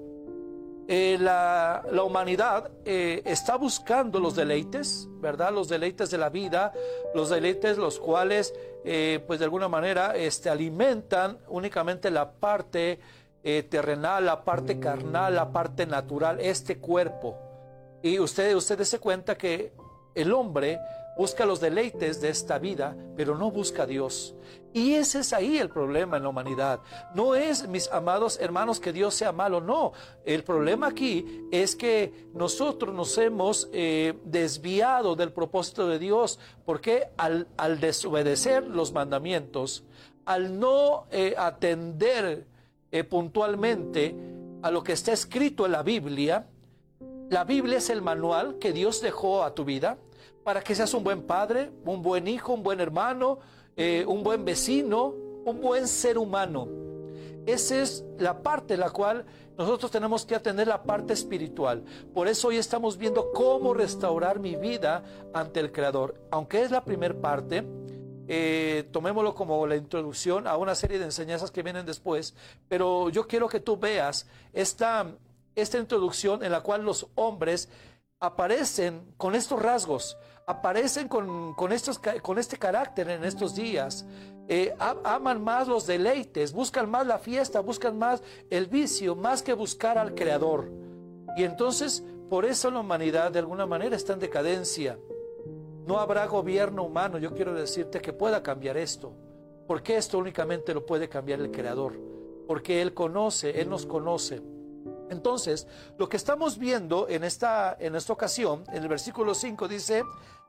eh, 0.91 1.19
la, 1.21 1.85
humanidad 2.03 2.71
eh, 2.87 3.21
está 3.27 3.57
buscando 3.57 4.19
los 4.21 4.35
deleites, 4.35 5.07
¿verdad? 5.21 5.53
Los 5.53 5.69
deleites 5.69 6.11
de 6.11 6.17
la 6.17 6.31
vida, 6.31 6.73
los 7.15 7.29
deleites 7.29 7.77
los 7.77 8.01
cuales, 8.01 8.55
eh, 8.87 9.23
pues 9.27 9.39
de 9.39 9.45
alguna 9.45 9.69
manera, 9.69 10.17
este, 10.17 10.49
alimentan 10.49 11.41
únicamente 11.49 12.11
la 12.11 12.33
parte 12.33 13.01
terrenal, 13.71 14.27
la 14.27 14.45
parte 14.45 14.79
carnal, 14.79 15.35
la 15.35 15.51
parte 15.51 15.87
natural, 15.87 16.39
este 16.39 16.79
cuerpo. 16.79 17.39
Y 18.03 18.19
ustedes, 18.19 18.55
ustedes 18.55 18.89
se 18.89 18.99
cuenta 18.99 19.39
que 19.39 19.73
el 20.15 20.33
hombre 20.33 20.79
busca 21.19 21.45
los 21.45 21.59
deleites 21.59 22.21
de 22.21 22.29
esta 22.29 22.61
vida, 22.61 22.97
pero 23.17 23.37
no 23.37 23.51
busca 23.51 23.83
a 23.83 23.87
Dios. 23.87 24.37
Y 24.73 24.95
ese 24.95 25.19
es 25.19 25.33
ahí 25.33 25.59
el 25.59 25.69
problema 25.69 26.17
en 26.17 26.23
la 26.23 26.29
humanidad. 26.29 26.81
No 27.13 27.35
es, 27.35 27.67
mis 27.67 27.91
amados 27.91 28.39
hermanos, 28.41 28.79
que 28.79 28.93
Dios 28.93 29.17
sea 29.17 29.33
malo, 29.33 29.61
no. 29.61 29.93
El 30.25 30.45
problema 30.45 30.87
aquí 30.87 31.27
es 31.51 31.75
que 31.75 32.29
nosotros 32.35 32.95
nos 32.95 33.19
hemos 33.19 33.69
eh, 33.73 34.17
desviado 34.25 35.17
del 35.17 35.33
propósito 35.33 35.89
de 35.89 35.99
Dios, 35.99 36.39
porque 36.65 37.09
al, 37.17 37.49
desobedecer 37.81 38.69
los 38.69 38.93
mandamientos, 38.93 39.83
al 40.25 40.61
no 40.61 41.07
eh, 41.11 41.35
atender 41.37 42.47
eh, 42.93 43.03
puntualmente 43.03 44.15
a 44.63 44.71
lo 44.71 44.85
que 44.85 44.93
está 44.93 45.13
escrito 45.13 45.67
en 45.67 45.73
la 45.73 45.83
Biblia, 45.83 46.47
la 47.29 47.43
Biblia 47.43 47.79
es 47.79 47.91
el 47.91 48.03
manual 48.03 48.59
que 48.61 48.73
Dios 48.73 49.01
dejó 49.01 49.43
a 49.43 49.53
tu 49.53 49.65
vida 49.65 49.99
para 50.49 50.63
que 50.63 50.75
seas 50.75 50.95
un 50.95 51.05
buen 51.05 51.25
padre, 51.25 51.71
un 51.85 52.01
buen 52.01 52.27
hijo, 52.27 52.55
un 52.55 52.63
buen 52.63 52.81
hermano, 52.81 53.39
eh, 53.77 54.03
un 54.09 54.23
buen 54.23 54.47
vecino, 54.47 55.09
un 55.45 55.61
buen 55.61 55.87
ser 55.87 56.17
humano. 56.17 56.67
Esa 57.45 57.83
es 57.83 58.03
la 58.17 58.43
parte 58.43 58.73
en 58.73 58.81
la 58.81 58.89
cual 58.89 59.27
nosotros 59.59 59.91
tenemos 59.91 60.25
que 60.25 60.35
atender 60.35 60.67
la 60.67 60.83
parte 60.83 61.13
espiritual. 61.13 61.85
Por 62.15 62.29
eso 62.29 62.49
hoy 62.49 62.57
estamos 62.57 62.97
viendo 62.97 63.31
cómo 63.33 63.75
restaurar 63.75 64.41
mi 64.41 64.57
vida 64.57 65.03
ante 65.35 65.61
el 65.61 65.71
Creador. 65.71 66.19
Aunque 66.31 66.63
es 66.63 66.71
la 66.71 66.83
primera 66.83 67.21
parte, 67.21 67.67
eh, 68.27 68.89
tomémoslo 68.91 69.35
como 69.35 69.67
la 69.67 69.77
introducción 69.77 70.47
a 70.47 70.57
una 70.57 70.75
serie 70.75 70.99
de 70.99 71.05
enseñanzas 71.05 71.51
que 71.51 71.63
vienen 71.63 71.85
después, 71.85 72.35
pero 72.69 73.11
yo 73.11 73.29
quiero 73.29 73.51
que 73.51 73.61
tú 73.61 73.77
veas 73.77 74.27
esta, 74.55 75.09
esta 75.55 75.77
introducción 75.77 76.43
en 76.43 76.53
la 76.53 76.63
cual 76.63 76.87
los 76.87 77.07
hombres 77.17 77.69
aparecen 78.19 79.13
con 79.19 79.35
estos 79.35 79.61
rasgos 79.61 80.17
aparecen 80.49 81.09
con, 81.09 81.55
estos, 81.73 82.01
con 82.23 82.39
este 82.39 82.57
carácter 82.57 83.11
en 83.11 83.23
estos 83.23 83.55
días. 83.55 84.07
Eh, 84.49 84.75
aman 84.79 85.45
más 85.45 85.69
los 85.69 85.87
deleites, 85.87 86.55
buscan 86.55 86.91
más 86.91 87.07
la 87.07 87.19
fiesta, 87.19 87.61
buscan 87.61 87.99
más 87.99 88.23
el 88.49 88.67
vicio, 88.67 89.15
más 89.15 89.43
que 89.43 89.53
buscar 89.53 89.99
al 89.99 90.15
Creador. 90.15 90.73
Y 91.37 91.45
entonces, 91.45 92.03
por 92.31 92.47
eso 92.47 92.71
la 92.71 92.81
humanidad 92.81 93.31
de 93.31 93.41
alguna 93.41 93.67
manera 93.67 93.95
está 93.95 94.15
en 94.15 94.21
decadencia. 94.21 94.99
No 95.87 96.01
habrá 96.01 96.27
gobierno 96.27 96.85
humano, 96.85 97.19
yo 97.19 97.35
quiero 97.35 97.53
decirte, 97.53 98.01
que 98.01 98.15
pueda 98.15 98.43
cambiar 98.43 98.79
esto. 98.79 99.13
Porque 99.67 99.99
esto 99.99 100.17
únicamente 100.17 100.73
lo 100.73 100.87
puede 100.87 101.11
cambiar 101.11 101.41
el 101.41 101.51
Creador. 101.51 101.93
Porque 102.47 102.81
Él 102.81 102.95
conoce, 102.95 103.61
Él 103.61 103.69
nos 103.69 103.85
conoce. 103.85 104.41
Entonces, 105.11 105.67
lo 105.99 106.09
que 106.09 106.17
estamos 106.17 106.59
viendo 106.59 107.07
en 107.09 107.25
esta, 107.25 107.77
en 107.79 107.97
esta 107.97 108.13
ocasión, 108.13 108.65
en 108.69 108.83
el 108.83 108.89
versículo 108.89 109.35
5 109.35 109.69
dice, 109.69 110.05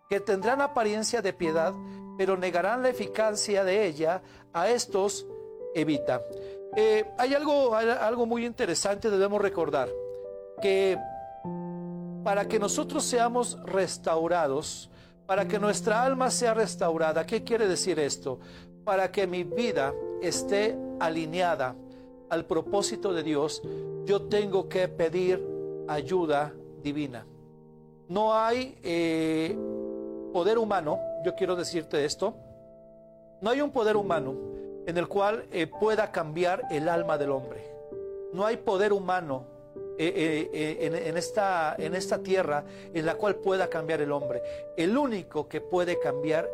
que 0.10 0.20
tendrán 0.20 0.60
apariencia 0.60 1.22
de 1.22 1.34
piedad, 1.34 1.74
pero 2.18 2.36
negarán 2.36 2.82
la 2.82 2.90
eficacia 2.90 3.64
de 3.64 3.86
ella, 3.86 4.24
a 4.52 4.68
estos 4.68 5.28
evita. 5.76 6.24
Eh, 6.76 7.06
hay 7.20 7.36
algo, 7.36 7.76
algo 7.76 8.26
muy 8.26 8.44
interesante, 8.44 9.12
debemos 9.12 9.40
recordar, 9.40 9.88
que 10.62 10.98
para 12.24 12.48
que 12.48 12.58
nosotros 12.58 13.04
seamos 13.04 13.62
restaurados, 13.64 14.90
para 15.28 15.48
que 15.48 15.60
nuestra 15.60 16.04
alma 16.04 16.32
sea 16.32 16.56
restaurada, 16.56 17.26
¿qué 17.28 17.44
quiere 17.44 17.68
decir 17.68 18.00
esto? 18.00 18.40
Para 18.84 19.12
que 19.12 19.28
mi 19.28 19.44
vida 19.44 19.94
esté 20.24 20.76
alineada 21.00 21.76
al 22.32 22.46
propósito 22.46 23.14
de 23.14 23.22
Dios, 23.22 23.62
yo 24.06 24.24
tengo 24.24 24.68
que 24.68 24.88
pedir 24.88 25.46
ayuda 25.88 26.52
divina. 26.82 27.28
No 28.08 28.34
hay 28.34 28.76
eh, 28.82 29.56
poder 30.32 30.58
humano, 30.58 31.00
yo 31.24 31.36
quiero 31.36 31.56
decirte 31.56 32.06
esto, 32.06 32.36
no 33.42 33.50
hay 33.50 33.62
un 33.62 33.72
poder 33.72 33.96
humano 33.96 34.36
en 34.86 34.98
el 34.98 35.08
cual 35.08 35.46
eh, 35.52 35.68
pueda 35.68 36.12
cambiar 36.12 36.64
el 36.72 36.90
alma 36.90 37.18
del 37.18 37.32
hombre. 37.32 37.64
No 38.34 38.46
hay 38.46 38.58
poder 38.58 38.94
humano 38.94 39.46
eh, 39.98 40.50
eh, 40.54 41.04
en, 41.08 41.18
esta, 41.18 41.76
en 41.78 41.94
esta 41.94 42.20
tierra 42.20 42.64
en 42.94 43.06
la 43.06 43.16
cual 43.16 43.36
pueda 43.36 43.70
cambiar 43.70 44.02
el 44.02 44.12
hombre. 44.12 44.42
El 44.78 44.98
único 44.98 45.48
que 45.48 45.62
puede 45.62 46.00
cambiar 46.00 46.50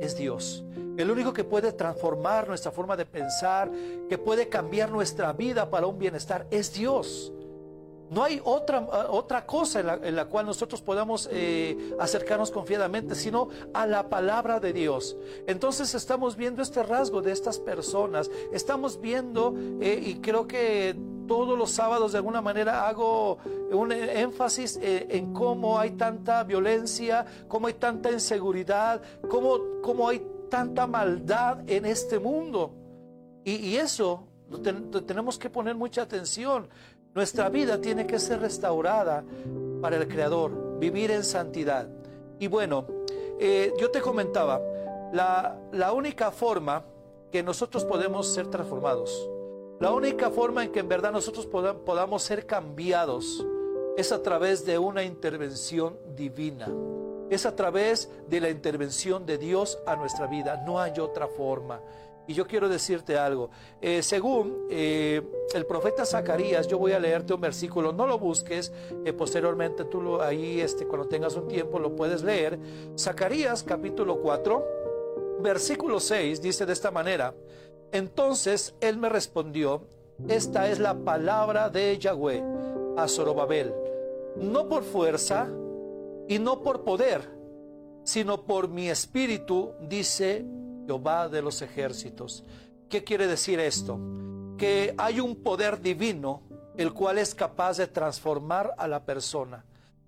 es 0.00 0.16
Dios. 0.16 0.64
El 0.96 1.10
único 1.10 1.32
que 1.32 1.44
puede 1.44 1.72
transformar 1.72 2.46
nuestra 2.46 2.70
forma 2.70 2.96
de 2.96 3.04
pensar, 3.04 3.70
que 4.08 4.16
puede 4.16 4.48
cambiar 4.48 4.90
nuestra 4.90 5.32
vida 5.32 5.68
para 5.68 5.86
un 5.86 5.98
bienestar, 5.98 6.46
es 6.50 6.72
Dios. 6.72 7.32
No 8.14 8.22
hay 8.22 8.40
otra, 8.44 8.86
ah, 8.92 9.06
otra 9.10 9.44
cosa 9.44 9.80
en 9.80 10.14
la, 10.14 10.26
cual 10.26 10.46
nosotros 10.46 10.80
podamos 10.80 11.28
eh, 11.32 11.94
acercarnos 11.98 12.52
confiadamente, 12.52 13.16
sino 13.16 13.48
a 13.72 13.86
la 13.86 14.08
palabra 14.08 14.60
de 14.60 14.72
Dios. 14.72 15.16
Entonces 15.48 15.94
estamos 15.96 16.36
viendo 16.36 16.62
este 16.62 16.84
rasgo 16.84 17.22
de 17.22 17.32
estas 17.32 17.58
personas, 17.58 18.30
estamos 18.52 19.00
viendo, 19.00 19.52
eh, 19.80 20.00
y 20.00 20.14
creo 20.20 20.46
que 20.46 20.96
todos 21.26 21.58
los 21.58 21.72
sábados 21.72 22.12
de 22.12 22.18
alguna 22.18 22.40
manera 22.40 22.86
hago 22.86 23.38
un 23.72 23.90
énfasis 23.90 24.78
eh, 24.80 25.08
en 25.10 25.32
cómo 25.32 25.78
hay 25.78 25.92
tanta 25.92 26.44
violencia, 26.44 27.26
cómo 27.48 27.66
hay 27.66 27.74
tanta 27.74 28.12
inseguridad, 28.12 29.02
cómo, 29.28 29.58
cómo 29.82 30.08
hay 30.08 30.24
tanta 30.48 30.86
maldad 30.86 31.68
en 31.68 31.84
este 31.84 32.20
mundo. 32.20 32.72
Y, 33.44 33.76
eso 33.76 34.28
tenemos 35.06 35.38
que 35.38 35.50
poner 35.50 35.74
mucha 35.74 36.02
atención. 36.02 36.68
Nuestra 37.14 37.48
vida 37.48 37.80
tiene 37.80 38.06
que 38.06 38.18
ser 38.18 38.40
restaurada 38.40 39.24
para 39.80 39.96
el 39.96 40.08
Creador, 40.08 40.78
vivir 40.80 41.12
en 41.12 41.22
santidad. 41.22 41.88
Y 42.40 42.48
bueno, 42.48 42.86
eh, 43.38 43.72
yo 43.78 43.90
te 43.90 44.00
comentaba, 44.00 44.60
la, 45.12 45.56
la 45.70 45.92
única 45.92 46.32
forma 46.32 46.84
que 47.30 47.42
nosotros 47.42 47.84
podemos 47.84 48.26
ser 48.26 48.48
transformados, 48.48 49.30
la 49.78 49.92
única 49.92 50.30
forma 50.30 50.64
en 50.64 50.72
que 50.72 50.80
en 50.80 50.88
verdad 50.88 51.12
nosotros 51.12 51.46
podamos 51.46 52.22
ser 52.22 52.46
cambiados 52.46 53.46
es 53.96 54.10
a 54.10 54.22
través 54.22 54.64
de 54.64 54.78
una 54.78 55.04
intervención 55.04 55.96
divina. 56.16 56.68
Es 57.30 57.46
a 57.46 57.54
través 57.54 58.10
de 58.28 58.40
la 58.40 58.50
intervención 58.50 59.24
de 59.24 59.38
Dios 59.38 59.78
a 59.86 59.96
nuestra 59.96 60.26
vida. 60.26 60.62
No 60.66 60.80
hay 60.80 60.98
otra 60.98 61.26
forma. 61.26 61.80
Y 62.26 62.34
yo 62.34 62.46
quiero 62.46 62.68
decirte 62.68 63.18
algo. 63.18 63.50
Eh, 63.80 64.02
según 64.02 64.66
eh, 64.70 65.22
el 65.54 65.66
profeta 65.66 66.06
Zacarías, 66.06 66.66
yo 66.66 66.78
voy 66.78 66.92
a 66.92 66.98
leerte 66.98 67.34
un 67.34 67.40
versículo, 67.40 67.92
no 67.92 68.06
lo 68.06 68.18
busques, 68.18 68.72
eh, 69.04 69.12
posteriormente 69.12 69.84
tú 69.84 70.00
lo, 70.00 70.22
ahí, 70.22 70.60
este, 70.60 70.86
cuando 70.86 71.06
tengas 71.06 71.36
un 71.36 71.48
tiempo, 71.48 71.78
lo 71.78 71.94
puedes 71.94 72.22
leer. 72.22 72.58
Zacarías 72.98 73.62
capítulo 73.62 74.20
4, 74.20 74.64
versículo 75.40 76.00
6, 76.00 76.40
dice 76.40 76.64
de 76.64 76.72
esta 76.72 76.90
manera, 76.90 77.34
entonces 77.92 78.74
él 78.80 78.96
me 78.96 79.10
respondió, 79.10 79.86
esta 80.28 80.68
es 80.68 80.78
la 80.78 80.94
palabra 80.94 81.68
de 81.68 81.98
Yahweh 81.98 82.42
a 82.96 83.06
Zorobabel, 83.06 83.74
no 84.36 84.68
por 84.68 84.82
fuerza 84.82 85.48
y 86.28 86.38
no 86.38 86.62
por 86.62 86.84
poder, 86.84 87.28
sino 88.04 88.44
por 88.44 88.68
mi 88.68 88.88
espíritu, 88.88 89.72
dice 89.80 90.46
Jehová 90.86 91.28
de 91.28 91.42
los 91.42 91.62
ejércitos. 91.62 92.44
¿Qué 92.88 93.04
quiere 93.04 93.26
decir 93.26 93.60
esto? 93.60 93.98
Que 94.58 94.94
hay 94.98 95.20
un 95.20 95.36
poder 95.36 95.80
divino 95.80 96.42
el 96.76 96.92
cual 96.92 97.18
es 97.18 97.34
capaz 97.34 97.76
de 97.78 97.86
transformar 97.86 98.74
a 98.78 98.88
la 98.88 99.04
persona. 99.04 99.64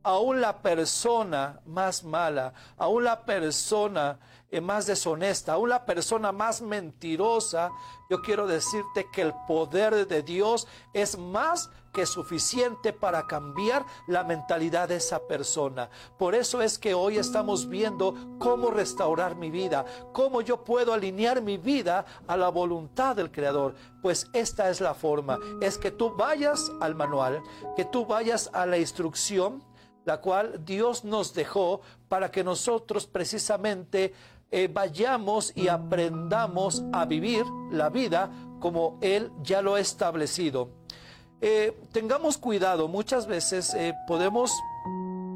Aún 0.06 0.40
la 0.40 0.62
persona 0.62 1.58
más 1.66 2.04
mala, 2.04 2.52
aún 2.76 3.02
la 3.02 3.24
persona 3.24 4.20
eh, 4.48 4.60
más 4.60 4.86
deshonesta, 4.86 5.54
aún 5.54 5.70
la 5.70 5.84
persona 5.84 6.30
más 6.30 6.62
mentirosa, 6.62 7.72
yo 8.08 8.22
quiero 8.22 8.46
decirte 8.46 9.08
que 9.12 9.22
el 9.22 9.34
poder 9.48 10.06
de 10.06 10.22
Dios 10.22 10.68
es 10.92 11.18
más 11.18 11.70
que 11.92 12.06
suficiente 12.06 12.92
para 12.92 13.26
cambiar 13.26 13.84
la 14.06 14.22
mentalidad 14.22 14.88
de 14.88 14.94
esa 14.94 15.26
persona. 15.26 15.90
Por 16.16 16.36
eso 16.36 16.62
es 16.62 16.78
que 16.78 16.94
hoy 16.94 17.18
estamos 17.18 17.68
viendo 17.68 18.14
cómo 18.38 18.70
restaurar 18.70 19.34
mi 19.34 19.50
vida, 19.50 19.84
cómo 20.12 20.40
yo 20.40 20.62
puedo 20.62 20.92
alinear 20.92 21.42
mi 21.42 21.56
vida 21.56 22.06
a 22.28 22.36
la 22.36 22.48
voluntad 22.50 23.16
del 23.16 23.32
Creador. 23.32 23.74
Pues 24.02 24.28
esta 24.32 24.70
es 24.70 24.80
la 24.80 24.94
forma, 24.94 25.36
es 25.60 25.78
que 25.78 25.90
tú 25.90 26.14
vayas 26.14 26.70
al 26.80 26.94
manual, 26.94 27.42
que 27.74 27.84
tú 27.84 28.06
vayas 28.06 28.50
a 28.52 28.66
la 28.66 28.78
instrucción, 28.78 29.64
la 30.06 30.20
cual 30.20 30.64
Dios 30.64 31.04
nos 31.04 31.34
dejó 31.34 31.82
para 32.08 32.30
que 32.30 32.42
nosotros 32.42 33.06
precisamente 33.06 34.14
eh, 34.52 34.70
vayamos 34.72 35.52
y 35.56 35.66
aprendamos 35.66 36.84
a 36.92 37.04
vivir 37.04 37.44
la 37.72 37.90
vida 37.90 38.30
como 38.60 38.98
Él 39.02 39.32
ya 39.42 39.60
lo 39.60 39.74
ha 39.74 39.80
establecido. 39.80 40.70
Eh, 41.40 41.76
tengamos 41.92 42.38
cuidado, 42.38 42.86
muchas 42.86 43.26
veces 43.26 43.74
eh, 43.74 43.94
podemos 44.06 44.52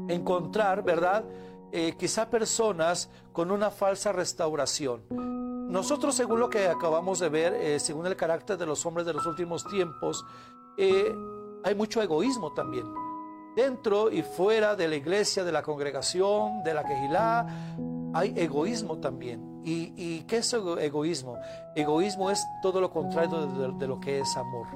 encontrar, 0.07 0.83
¿verdad? 0.83 1.23
quizá 1.97 2.29
personas 2.29 3.09
con 3.31 3.49
una 3.49 3.71
falsa 3.71 4.11
restauración. 4.11 5.03
Nosotros, 5.71 6.15
según 6.15 6.41
lo 6.41 6.49
que 6.49 6.67
acabamos 6.67 7.19
de 7.19 7.29
ver, 7.29 7.79
según 7.79 8.05
el 8.07 8.17
carácter 8.17 8.57
de 8.57 8.65
los 8.65 8.85
hombres 8.85 9.05
de 9.05 9.13
los 9.13 9.25
últimos 9.25 9.65
tiempos, 9.69 10.25
hay 10.77 11.73
mucho 11.73 12.01
egoísmo 12.01 12.51
también 12.51 12.85
dentro 13.55 14.11
y 14.11 14.21
fuera 14.21 14.75
de 14.75 14.87
la 14.87 14.95
iglesia, 14.95 15.43
de 15.43 15.51
la 15.51 15.61
congregación, 15.61 16.63
de 16.63 16.73
la 16.73 16.83
quejilá, 16.83 17.45
hay 18.13 18.33
egoísmo 18.35 18.97
también. 18.97 19.61
¿Y, 19.63 20.21
qué 20.21 20.37
es 20.37 20.53
egoísmo? 20.53 21.37
Egoísmo 21.75 22.31
es 22.31 22.43
todo 22.61 22.81
lo 22.81 22.89
contrario 22.89 23.45
de, 23.45 23.87
lo 23.87 23.99
que 23.99 24.19
es 24.19 24.37
amor. 24.37 24.67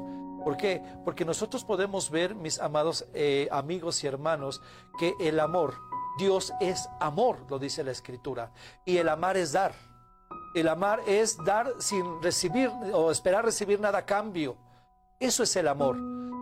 ¿Por 0.43 0.57
qué? 0.57 0.81
Porque 1.03 1.25
nosotros 1.25 1.65
podemos 1.65 2.11
ver, 2.11 2.35
mis 2.35 2.59
amados 2.59 3.07
eh, 3.13 3.47
amigos 3.51 4.03
y 4.03 4.07
hermanos, 4.07 4.61
que 4.99 5.15
el 5.19 5.39
amor, 5.39 5.73
Dios 6.19 6.53
es 6.61 6.87
amor, 6.99 7.39
lo 7.49 7.57
dice 7.57 7.83
la 7.83 7.91
Escritura. 7.91 8.51
Y 8.85 8.97
el 8.97 9.09
amar 9.09 9.37
es 9.37 9.53
dar. 9.53 9.73
El 10.53 10.67
amar 10.67 11.01
es 11.07 11.37
dar 11.43 11.73
sin 11.79 12.21
recibir 12.21 12.69
o 12.93 13.11
esperar 13.11 13.43
recibir 13.43 13.79
nada 13.79 13.99
a 13.99 14.05
cambio. 14.05 14.55
Eso 15.19 15.43
es 15.43 15.55
el 15.55 15.67
amor. 15.67 15.97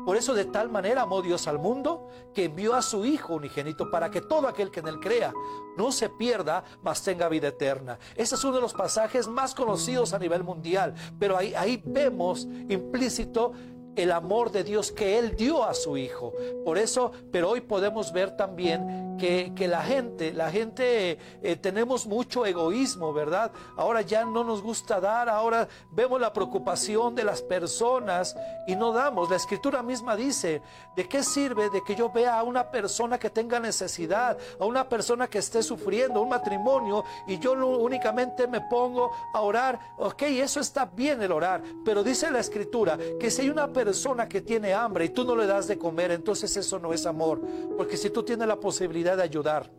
Por 0.06 0.18
eso 0.18 0.34
de 0.34 0.46
tal 0.46 0.70
manera 0.70 1.04
amó 1.04 1.22
Dios 1.22 1.48
al 1.48 1.60
mundo 1.60 2.10
que 2.34 2.46
envió 2.46 2.76
a 2.76 2.82
su 2.82 3.06
Hijo 3.06 3.36
unigénito 3.36 3.90
para 3.90 4.12
que 4.12 4.22
todo 4.22 4.48
aquel 4.48 4.72
que 4.72 4.82
en 4.82 4.88
él 4.88 5.00
crea 5.00 5.34
no 5.78 5.92
se 5.92 6.10
pierda, 6.10 6.64
mas 6.82 7.04
tenga 7.04 7.30
vida 7.30 7.48
eterna. 7.48 7.98
Ese 8.16 8.36
es 8.36 8.44
uno 8.44 8.56
de 8.56 8.62
los 8.62 8.74
pasajes 8.74 9.28
más 9.28 9.56
conocidos 9.56 10.14
a 10.14 10.20
nivel 10.20 10.44
mundial, 10.44 10.94
pero 11.20 11.38
ahí, 11.38 11.54
ahí 11.56 11.82
vemos 11.86 12.48
implícito 12.70 13.54
el 13.96 14.12
amor 14.12 14.52
de 14.52 14.64
Dios 14.64 14.92
que 14.92 15.20
Él 15.20 15.36
dio 15.36 15.64
a 15.64 15.74
su 15.74 15.98
Hijo. 15.98 16.34
Por 16.64 16.78
eso, 16.78 17.12
pero 17.32 17.50
hoy 17.50 17.62
podemos 17.62 18.12
ver 18.12 18.36
también 18.36 19.18
que, 19.18 19.68
la 19.68 19.82
gente, 19.82 20.34
la 20.34 20.52
gente 20.52 21.18
eh, 21.42 21.56
tenemos 21.56 22.06
mucho 22.06 22.46
egoísmo, 22.46 23.14
¿verdad? 23.14 23.52
Ahora 23.78 24.02
ya 24.02 24.26
no 24.26 24.44
nos 24.44 24.62
gusta 24.62 25.00
dar, 25.00 25.30
ahora 25.30 25.68
vemos 25.92 26.20
la 26.20 26.34
preocupación 26.34 27.16
de 27.16 27.24
las 27.24 27.42
personas 27.42 28.36
y 28.68 28.76
no 28.76 28.92
damos. 28.92 29.30
La 29.30 29.38
escritura 29.38 29.82
misma 29.82 30.16
dice, 30.16 30.62
¿de 30.96 31.08
qué 31.08 31.24
sirve 31.24 31.70
de 31.70 31.84
que 31.84 31.96
yo 31.96 32.10
vea 32.10 32.40
a 32.40 32.44
una 32.44 32.70
persona 32.70 33.18
que 33.18 33.30
tenga 33.30 33.60
necesidad, 33.60 34.38
a 34.60 34.66
una 34.66 34.90
persona 34.90 35.28
que 35.28 35.38
esté 35.38 35.64
sufriendo, 35.64 36.22
un 36.22 36.30
matrimonio, 36.30 37.04
y 37.28 37.40
yo 37.40 37.54
únicamente 37.54 38.48
me 38.48 38.62
pongo 38.62 39.12
a 39.34 39.42
orar? 39.42 39.80
Ok, 39.98 40.24
eso 40.24 40.60
está 40.60 40.86
bien 40.86 41.22
el 41.22 41.32
orar, 41.32 41.62
pero 41.86 42.04
dice 42.04 42.30
la 42.30 42.40
escritura 42.40 42.98
que 43.20 43.32
si 43.32 43.44
hay 43.44 43.50
una 43.50 43.68
persona 43.68 43.83
persona 43.84 44.30
que 44.30 44.42
tiene 44.42 44.74
hambre 44.74 45.06
y 45.06 45.10
tú 45.10 45.26
no 45.26 45.36
le 45.36 45.46
das 45.46 45.68
de 45.68 45.78
comer, 45.78 46.12
entonces 46.12 46.56
eso 46.56 46.80
no 46.80 46.94
es 46.94 47.06
amor. 47.06 47.42
Porque 47.76 47.98
si 47.98 48.10
tú 48.10 48.24
tienes 48.24 48.48
la 48.48 48.60
posibilidad 48.60 49.18
de 49.18 49.24
ayudar, 49.24 49.70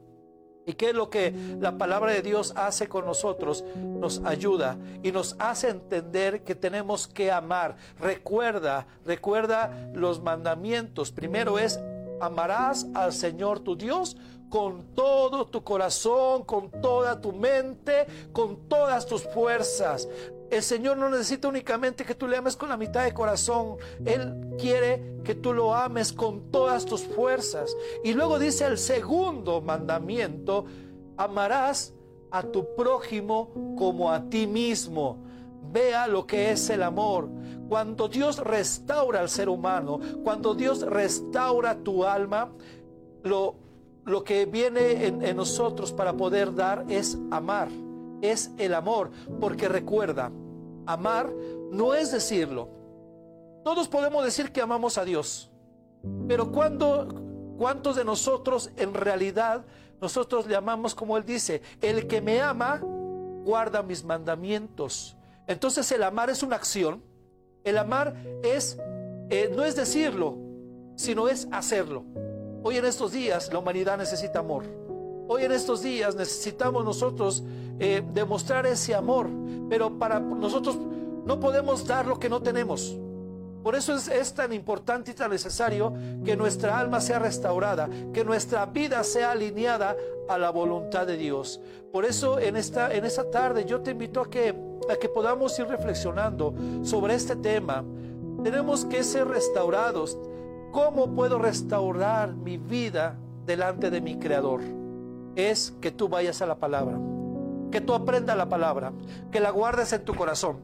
¿Y 0.67 0.73
qué 0.73 0.89
es 0.89 0.95
lo 0.95 1.11
que 1.11 1.31
la 1.61 1.77
palabra 1.77 2.13
de 2.13 2.23
Dios 2.23 2.55
hace 2.57 2.89
con 2.89 3.05
nosotros? 3.05 3.65
Nos 3.77 4.23
ayuda 4.25 4.79
y 5.03 5.13
nos 5.13 5.37
hace 5.39 5.69
entender 5.69 6.43
que 6.43 6.55
tenemos 6.55 7.07
que 7.07 7.31
amar. 7.31 7.77
Recuerda, 8.01 8.87
recuerda 9.05 9.91
los 9.93 10.23
mandamientos. 10.23 11.13
Primero 11.13 11.59
es, 11.59 11.79
amarás 12.19 12.87
al 12.95 13.13
Señor 13.13 13.61
tu 13.61 13.77
Dios 13.77 14.17
con 14.49 14.95
todo 14.95 15.47
tu 15.47 15.65
corazón, 15.65 16.45
con 16.45 16.71
toda 16.71 17.21
tu 17.21 17.33
mente, 17.33 18.07
con 18.33 18.69
todas 18.69 19.05
tus 19.05 19.25
fuerzas. 19.25 20.09
El 20.55 20.63
Señor 20.63 20.97
no 20.97 21.11
necesita 21.11 21.49
únicamente 21.49 22.05
que 22.05 22.15
tú 22.15 22.29
le 22.29 22.37
ames 22.37 22.55
con 22.55 22.69
la 22.69 22.77
mitad 22.77 23.03
de 23.03 23.13
corazón. 23.13 23.77
Él 24.05 24.55
quiere 24.57 25.19
que 25.25 25.35
tú 25.35 25.53
lo 25.53 25.75
ames 25.75 26.13
con 26.13 26.53
todas 26.53 26.87
tus 26.87 27.03
fuerzas. 27.03 27.77
Y 28.05 28.13
luego 28.13 28.39
dice 28.39 28.65
el 28.65 28.79
segundo 28.79 29.61
mandamiento, 29.61 30.65
amarás 31.17 31.93
a 32.31 32.45
tu 32.45 32.73
prójimo 32.77 33.75
como 33.77 34.13
a 34.13 34.31
ti 34.31 34.47
mismo. 34.47 35.25
Vea 35.73 36.07
lo 36.07 36.25
que 36.25 36.53
es 36.53 36.71
el 36.71 36.85
amor. 36.85 37.29
Cuando 37.69 38.07
Dios 38.07 38.39
restaura 38.39 39.19
al 39.19 39.31
ser 39.31 39.49
humano, 39.49 39.99
cuando 40.23 40.55
Dios 40.55 40.83
restaura 40.83 41.79
tu 41.79 42.05
alma, 42.05 42.53
lo, 43.25 43.57
lo 44.05 44.23
que 44.23 44.47
viene 44.47 45.05
en, 45.05 45.21
en 45.21 45.37
nosotros 45.37 45.93
para 45.93 46.13
poder 46.13 46.55
dar 46.55 46.85
es 46.89 47.19
amar, 47.33 47.71
es 48.23 48.53
el 48.57 48.73
amor. 48.73 49.11
Porque 49.41 49.69
recuerda, 49.69 50.31
Amar 50.87 51.33
no 51.71 51.95
es 51.95 52.13
decirlo. 52.13 52.69
Todos 53.65 53.89
podemos 53.89 54.25
decir 54.25 54.53
que 54.53 54.61
amamos 54.61 54.99
a 54.99 55.05
Dios, 55.05 55.51
pero 56.29 56.53
cuando, 56.53 57.55
¿cuántos 57.57 57.97
de 57.97 58.05
nosotros 58.05 58.71
en 58.77 58.93
realidad 58.93 59.65
nosotros 60.01 60.47
le 60.47 60.55
amamos 60.55 60.95
como 60.95 61.17
Él 61.17 61.25
dice? 61.25 61.63
El 61.81 62.07
que 62.07 62.21
me 62.21 62.41
ama 62.41 62.83
guarda 63.45 63.83
mis 63.83 64.05
mandamientos. 64.05 65.17
Entonces 65.47 65.91
el 65.93 66.03
amar 66.03 66.31
es 66.31 66.43
una 66.43 66.57
acción. 66.57 67.03
El 67.63 67.79
amar 67.79 68.15
es, 68.43 68.79
eh, 69.31 69.51
no 69.55 69.65
es 69.65 69.77
decirlo, 69.77 70.39
sino 70.97 71.29
es 71.29 71.49
hacerlo. 71.51 72.05
Hoy 72.63 72.77
en 72.77 72.85
estos 72.85 73.13
días 73.13 73.53
la 73.53 73.59
humanidad 73.59 73.99
necesita 73.99 74.41
amor. 74.41 74.65
Hoy 75.29 75.45
en 75.45 75.53
estos 75.53 75.83
días 75.83 76.15
necesitamos 76.17 76.85
nosotros 76.85 77.43
eh, 77.79 78.03
demostrar 78.13 78.67
ese 78.67 78.95
amor, 78.95 79.29
pero 79.69 79.99
para 79.99 80.21
nosotros 80.21 80.79
no 81.25 81.41
podemos 81.41 81.87
dar 81.87 82.07
lo 82.07 82.19
que 82.19 82.29
no 82.29 82.43
tenemos. 82.43 82.97
Por 83.63 83.75
eso 83.75 83.95
es, 83.95 84.35
tan 84.35 84.53
importante 84.53 85.13
y 85.13 85.15
tan 85.15 85.31
necesario 85.31 85.95
que 86.23 86.37
nuestra 86.37 86.79
alma 86.79 87.01
sea 87.01 87.19
restaurada, 87.19 87.89
que 88.13 88.23
nuestra 88.23 88.67
vida 88.67 89.03
sea 89.05 89.33
alineada 89.33 89.97
a 90.29 90.37
la 90.37 90.51
voluntad 90.51 91.07
de 91.07 91.17
Dios. 91.17 91.61
Por 91.91 92.05
eso 92.05 92.39
en 92.39 92.57
esta, 92.57 92.93
en 92.93 93.05
tarde 93.33 93.65
yo 93.65 93.81
te 93.81 93.93
invito 93.93 94.21
a 94.21 94.29
que, 94.29 94.55
a 94.91 94.97
que 94.97 95.09
podamos 95.09 95.59
ir 95.59 95.67
reflexionando 95.67 96.55
sobre 96.83 97.15
este 97.15 97.37
tema. 97.37 97.83
Tenemos 98.43 98.85
que 98.85 99.03
ser 99.03 99.29
restaurados. 99.29 100.19
¿Cómo 100.71 101.15
puedo 101.15 101.39
restaurar 101.39 102.35
mi 102.35 102.59
vida 102.59 103.17
delante 103.47 103.91
de 103.91 104.03
mi 104.03 104.19
Creador? 104.19 104.61
es 105.37 105.75
que 105.81 105.91
tú 105.91 106.09
vayas 106.09 106.43
a 106.43 106.47
la 106.47 106.57
palabra, 106.57 106.99
que 107.75 107.81
tú 107.81 107.93
aprendas 107.93 108.37
la 108.37 108.49
palabra, 108.49 108.93
que 109.33 109.41
la 109.41 109.51
guardes 109.51 109.93
en 109.93 110.05
tu 110.05 110.15
corazón, 110.15 110.61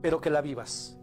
pero 0.00 0.20
que 0.20 0.30
la 0.30 0.42
vivas. 0.42 0.96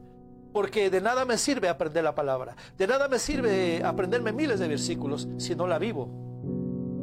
Porque 0.54 0.90
de 0.90 1.02
nada 1.02 1.26
me 1.26 1.38
sirve 1.38 1.68
aprender 1.68 2.02
la 2.02 2.16
palabra, 2.16 2.56
de 2.78 2.88
nada 2.88 3.10
me 3.10 3.20
sirve 3.20 3.84
aprenderme 3.84 4.32
miles 4.32 4.62
de 4.62 4.70
versículos 4.70 5.28
si 5.36 5.54
no 5.54 5.68
la 5.68 5.80
vivo. 5.80 6.08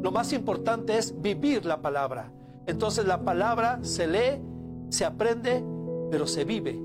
Lo 0.01 0.11
más 0.11 0.33
importante 0.33 0.97
es 0.97 1.21
vivir 1.21 1.67
la 1.67 1.83
palabra. 1.83 2.31
Entonces 2.65 3.05
la 3.05 3.23
palabra 3.23 3.77
se 3.83 4.07
lee, 4.07 4.41
se 4.89 5.05
aprende, 5.05 5.63
pero 6.09 6.25
se 6.25 6.45
vive. 6.45 6.81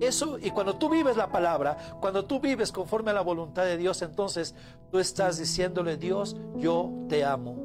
Eso, 0.00 0.38
y 0.38 0.52
cuando 0.52 0.78
tú 0.78 0.88
vives 0.88 1.18
la 1.18 1.30
palabra, 1.30 1.76
cuando 2.00 2.24
tú 2.24 2.40
vives 2.40 2.72
conforme 2.72 3.10
a 3.10 3.14
la 3.14 3.20
voluntad 3.20 3.64
de 3.64 3.76
Dios, 3.76 4.00
entonces 4.00 4.54
tú 4.90 4.98
estás 4.98 5.36
diciéndole, 5.36 5.98
Dios, 5.98 6.34
yo 6.56 6.90
te 7.10 7.26
amo. 7.26 7.58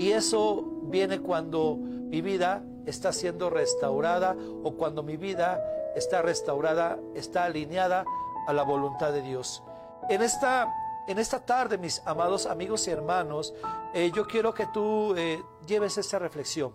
Y 0.00 0.08
eso 0.10 0.64
viene 0.90 1.20
cuando 1.20 1.78
mi 2.10 2.22
vida 2.22 2.64
está 2.86 3.12
siendo 3.12 3.50
restaurada 3.50 4.36
o 4.64 4.72
cuando 4.72 5.04
mi 5.04 5.16
vida 5.16 5.62
está 5.94 6.22
restaurada, 6.22 6.98
está 7.14 7.44
alineada 7.44 8.04
a 8.48 8.52
la 8.52 8.64
voluntad 8.64 9.12
de 9.12 9.22
Dios. 9.22 9.62
En 10.08 10.20
esta, 10.20 10.68
en 11.06 11.20
esta 11.20 11.46
tarde, 11.46 11.78
mis 11.78 12.02
amados 12.04 12.46
amigos 12.46 12.88
y 12.88 12.90
hermanos, 12.90 13.54
eh, 13.94 14.10
yo 14.12 14.26
quiero 14.26 14.52
que 14.52 14.66
tú 14.66 15.14
eh, 15.16 15.40
lleves 15.68 15.98
esa 15.98 16.18
reflexión. 16.18 16.72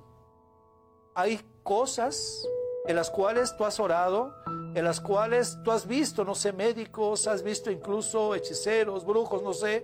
Hay 1.16 1.42
cosas 1.64 2.48
en 2.88 2.96
las 2.96 3.10
cuales 3.10 3.58
tú 3.58 3.66
has 3.66 3.78
orado, 3.82 4.34
en 4.74 4.86
las 4.86 5.02
cuales 5.02 5.58
tú 5.66 5.72
has 5.72 5.86
visto, 5.86 6.24
no 6.24 6.34
sé, 6.36 6.54
médicos, 6.54 7.28
has 7.28 7.44
visto 7.44 7.70
incluso 7.70 8.36
hechiceros, 8.36 9.06
brujos, 9.06 9.44
no 9.44 9.54
sé, 9.54 9.84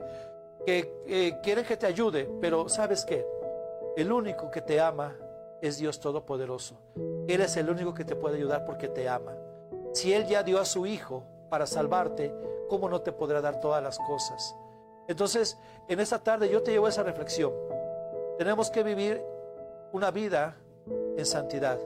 que 0.65 1.03
eh, 1.07 1.39
quieren 1.43 1.65
que 1.65 1.75
te 1.75 1.87
ayude, 1.87 2.29
pero 2.39 2.69
¿sabes 2.69 3.03
qué? 3.03 3.25
El 3.97 4.13
único 4.13 4.49
que 4.49 4.61
te 4.61 4.79
ama 4.79 5.13
es 5.61 5.77
Dios 5.77 5.99
Todopoderoso. 5.99 6.79
Él 7.27 7.41
es 7.41 7.55
el 7.57 7.69
único 7.69 7.93
que 7.93 8.05
te 8.05 8.15
puede 8.15 8.37
ayudar 8.37 8.65
porque 8.65 8.87
te 8.87 9.07
ama. 9.07 9.33
Si 9.93 10.13
Él 10.13 10.25
ya 10.25 10.43
dio 10.43 10.59
a 10.59 10.65
su 10.65 10.85
Hijo 10.85 11.23
para 11.49 11.65
salvarte, 11.65 12.33
¿cómo 12.69 12.89
no 12.89 13.01
te 13.01 13.11
podrá 13.11 13.41
dar 13.41 13.59
todas 13.59 13.83
las 13.83 13.99
cosas? 13.99 14.55
Entonces, 15.07 15.57
en 15.87 15.99
esta 15.99 16.19
tarde 16.19 16.49
yo 16.49 16.63
te 16.63 16.71
llevo 16.71 16.87
esa 16.87 17.03
reflexión. 17.03 17.51
Tenemos 18.37 18.71
que 18.71 18.83
vivir 18.83 19.21
una 19.91 20.09
vida 20.11 20.55
en 21.17 21.25
santidad, 21.25 21.79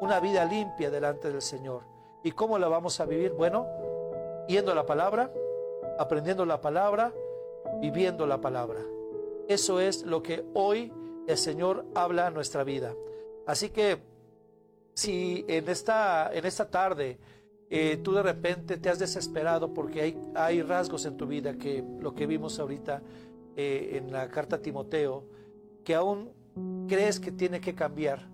una 0.00 0.20
vida 0.20 0.44
limpia 0.44 0.90
delante 0.90 1.30
del 1.30 1.42
Señor. 1.42 1.82
¿Y 2.22 2.32
cómo 2.32 2.58
la 2.58 2.68
vamos 2.68 3.00
a 3.00 3.04
vivir? 3.04 3.32
Bueno, 3.32 3.66
yendo 4.48 4.74
la 4.74 4.86
palabra, 4.86 5.30
aprendiendo 5.98 6.44
la 6.44 6.60
palabra, 6.60 7.12
viviendo 7.80 8.26
la 8.26 8.40
palabra. 8.40 8.80
Eso 9.48 9.78
es 9.80 10.02
lo 10.04 10.22
que 10.22 10.44
hoy 10.54 10.92
el 11.26 11.36
Señor 11.38 11.84
habla 11.94 12.26
a 12.26 12.30
nuestra 12.30 12.64
vida. 12.64 12.94
Así 13.46 13.70
que 13.70 13.98
si 14.94 15.44
en 15.48 15.68
esta, 15.68 16.32
en 16.32 16.44
esta 16.44 16.70
tarde 16.70 17.18
eh, 17.70 17.98
tú 18.02 18.12
de 18.12 18.22
repente 18.22 18.76
te 18.76 18.88
has 18.88 18.98
desesperado 18.98 19.74
porque 19.74 20.00
hay, 20.00 20.22
hay 20.34 20.62
rasgos 20.62 21.06
en 21.06 21.16
tu 21.16 21.26
vida 21.26 21.54
que 21.54 21.84
lo 22.00 22.14
que 22.14 22.26
vimos 22.26 22.58
ahorita 22.58 23.02
eh, 23.56 23.98
en 23.98 24.12
la 24.12 24.28
carta 24.30 24.56
a 24.56 24.62
Timoteo, 24.62 25.24
que 25.84 25.94
aún 25.94 26.32
crees 26.88 27.20
que 27.20 27.32
tiene 27.32 27.60
que 27.60 27.74
cambiar, 27.74 28.28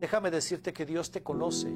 déjame 0.00 0.30
decirte 0.30 0.72
que 0.72 0.86
Dios 0.86 1.10
te 1.10 1.22
conoce. 1.22 1.68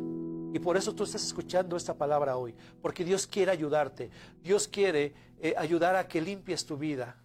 Y 0.55 0.59
por 0.59 0.77
eso 0.77 0.95
tú 0.95 1.05
estás 1.05 1.25
escuchando 1.25 1.77
esta 1.77 1.95
palabra 1.95 2.37
hoy, 2.37 2.55
porque 2.83 3.05
Dios 3.05 3.27
quiere 3.27 3.51
ayudarte. 3.51 4.11
Dios 4.43 4.69
quiere 4.69 5.15
eh, 5.41 5.55
ayudar 5.57 5.97
a 5.97 6.07
que 6.07 6.21
limpies 6.21 6.67
tu 6.67 6.77
vida 6.77 7.17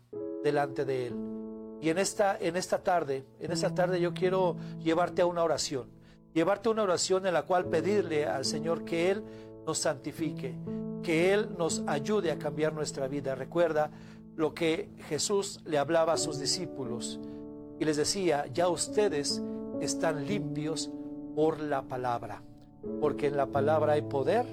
delante 0.44 0.86
de 0.86 1.08
Él. 1.08 1.37
Y 1.82 1.90
en 1.90 1.98
esta, 1.98 2.38
en 2.40 2.56
esta 2.56 2.80
tarde, 2.80 3.26
en 3.40 3.52
esta 3.52 3.74
tarde 3.74 4.00
yo 4.00 4.14
quiero 4.14 4.56
llevarte 4.80 5.22
a 5.22 5.26
una 5.26 5.44
oración. 5.44 5.90
Llevarte 6.34 6.70
a 6.70 6.72
una 6.72 6.84
oración 6.84 7.26
en 7.26 7.34
la 7.34 7.44
cual 7.44 7.66
pedirle 7.66 8.26
al 8.26 8.46
Señor 8.46 8.84
que 8.84 9.12
Él 9.12 9.24
nos 9.66 9.80
santifique, 9.80 10.56
que 11.04 11.34
Él 11.34 11.50
nos 11.58 11.84
ayude 11.88 12.32
a 12.32 12.40
cambiar 12.40 12.74
nuestra 12.74 13.08
vida. 13.08 13.36
Recuerda 13.36 13.92
lo 14.36 14.54
que 14.54 14.90
Jesús 15.08 15.60
le 15.66 15.78
hablaba 15.78 16.14
a 16.14 16.18
sus 16.18 16.40
discípulos 16.40 17.20
y 17.80 17.86
les 17.86 17.98
decía, 17.98 18.46
ya 18.48 18.70
ustedes 18.70 19.42
están 19.82 20.26
limpios 20.26 20.92
por 21.36 21.60
la 21.60 21.84
palabra, 21.84 22.42
porque 23.00 23.28
en 23.28 23.38
la 23.38 23.48
palabra 23.48 23.94
hay 23.94 24.02
poder, 24.04 24.46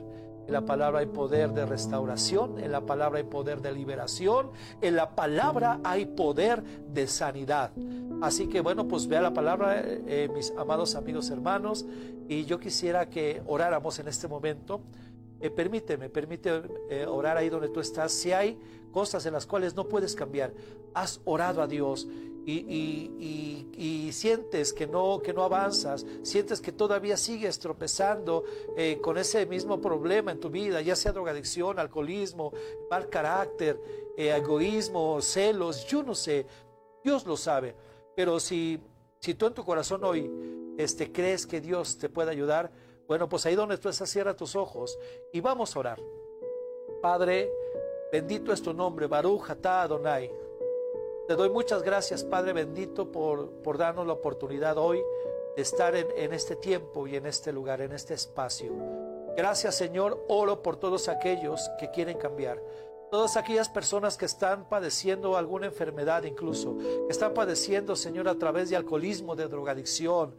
en 0.47 0.53
la 0.53 0.65
palabra 0.65 1.01
hay 1.01 1.07
poder 1.07 1.53
de 1.53 1.65
restauración, 1.67 2.59
en 2.59 2.73
la 2.73 2.83
palabra 2.83 3.19
hay 3.19 3.25
poder 3.25 3.61
de 3.61 3.73
liberación, 3.73 4.51
en 4.81 4.97
la 4.97 5.15
palabra 5.15 5.81
hay 5.85 6.07
poder 6.07 6.63
de 6.63 7.07
sanidad. 7.07 7.73
Así 8.21 8.49
que 8.49 8.61
bueno, 8.61 8.87
pues 8.87 9.07
vea 9.07 9.23
la 9.23 9.33
palabra, 9.33 9.83
eh, 9.85 10.29
mis 10.35 10.53
amados 10.57 10.95
amigos 10.95 11.31
hermanos, 11.31 11.87
y 12.29 12.45
yo 12.45 12.59
quisiera 12.59 13.09
que 13.09 13.43
oráramos 13.47 13.99
en 13.99 14.09
este 14.09 14.29
momento. 14.29 14.81
Eh, 15.41 15.51
permíteme, 15.51 16.09
permite 16.09 16.63
eh, 16.89 17.07
orar 17.07 17.37
ahí 17.37 17.49
donde 17.49 17.69
tú 17.69 17.81
estás. 17.81 18.13
Si 18.13 18.33
hay 18.33 18.59
cosas 18.93 19.27
en 19.27 19.33
las 19.33 19.47
cuales 19.47 19.75
no 19.75 19.89
puedes 19.89 20.15
cambiar, 20.15 20.53
has 20.95 21.21
orado 21.25 21.61
a 21.61 21.67
Dios 21.67 22.07
y, 22.47 24.11
sientes 24.13 24.73
que 24.73 24.87
no, 24.87 25.21
que 25.23 25.33
no 25.33 25.43
avanzas, 25.43 26.07
sientes 26.23 26.61
que 26.61 26.73
todavía 26.73 27.17
sigues 27.17 27.59
tropezando 27.59 28.45
eh, 28.77 28.99
con 29.01 29.19
ese 29.19 29.45
mismo 29.47 29.81
problema 29.81 30.31
en 30.31 30.39
tu 30.39 30.51
vida, 30.51 30.81
ya 30.81 30.95
sea 30.95 31.13
drogadicción, 31.13 31.79
alcoholismo, 31.79 32.53
mal 32.91 33.09
carácter, 33.09 33.81
egoísmo, 34.17 35.21
celos, 35.21 35.87
yo 35.87 36.03
no 36.03 36.15
sé, 36.15 36.47
Dios 37.03 37.27
lo 37.27 37.37
sabe. 37.37 37.75
Pero 38.15 38.39
si, 38.39 38.81
si 39.19 39.35
tú 39.35 39.47
en 39.47 39.55
tu 39.55 39.65
corazón 39.65 40.05
hoy 40.05 40.31
este, 40.79 41.11
crees 41.11 41.47
que 41.47 41.61
Dios 41.61 41.99
te 41.99 42.09
puede 42.09 42.31
ayudar, 42.31 42.71
bueno, 43.07 43.29
pues 43.29 43.45
ahí 43.47 43.55
donde 43.55 43.79
tú 43.79 43.89
estás, 43.89 44.09
cierra 44.09 44.35
tus 44.35 44.57
ojos 44.57 44.99
y 45.33 45.41
vamos 45.41 45.75
a 45.75 45.79
orar. 45.79 46.01
Padre, 47.03 47.51
bendito 48.11 48.53
es 48.53 48.63
tu 48.63 48.73
nombre, 48.73 49.07
Baruch 49.07 49.51
Adonai. 49.63 50.44
Te 51.27 51.37
doy 51.37 51.49
muchas 51.49 51.83
gracias, 51.83 52.23
Padre 52.23 52.53
bendito, 52.53 53.11
por, 53.11 53.51
por 53.63 53.79
darnos 53.79 54.07
la 54.07 54.13
oportunidad 54.13 54.77
hoy 54.77 55.03
de 55.57 55.63
estar 55.63 55.97
en, 55.97 56.07
en 56.17 56.33
este 56.33 56.57
tiempo 56.57 57.07
y 57.07 57.17
en 57.17 57.27
este 57.27 57.53
lugar, 57.53 57.81
en 57.81 57.93
este 57.93 58.15
espacio. 58.15 58.73
Gracias, 59.37 59.75
Señor, 59.75 60.25
oro 60.29 60.63
por 60.63 60.77
todos 60.77 61.09
aquellos 61.09 61.71
que 61.79 61.91
quieren 61.91 62.19
cambiar 62.19 62.61
todas 63.15 63.37
aquellas 63.37 63.69
personas 63.69 64.17
que 64.17 64.25
están 64.25 64.69
padeciendo 64.69 65.37
alguna 65.37 65.67
enfermedad 65.67 66.25
incluso, 66.25 66.77
que 66.79 67.11
están 67.13 67.33
padeciendo, 67.33 67.95
Señor, 67.95 68.29
a 68.29 68.35
través 68.35 68.71
de 68.71 68.77
alcoholismo, 68.77 69.37
de 69.37 69.47
drogadicción, 69.47 70.35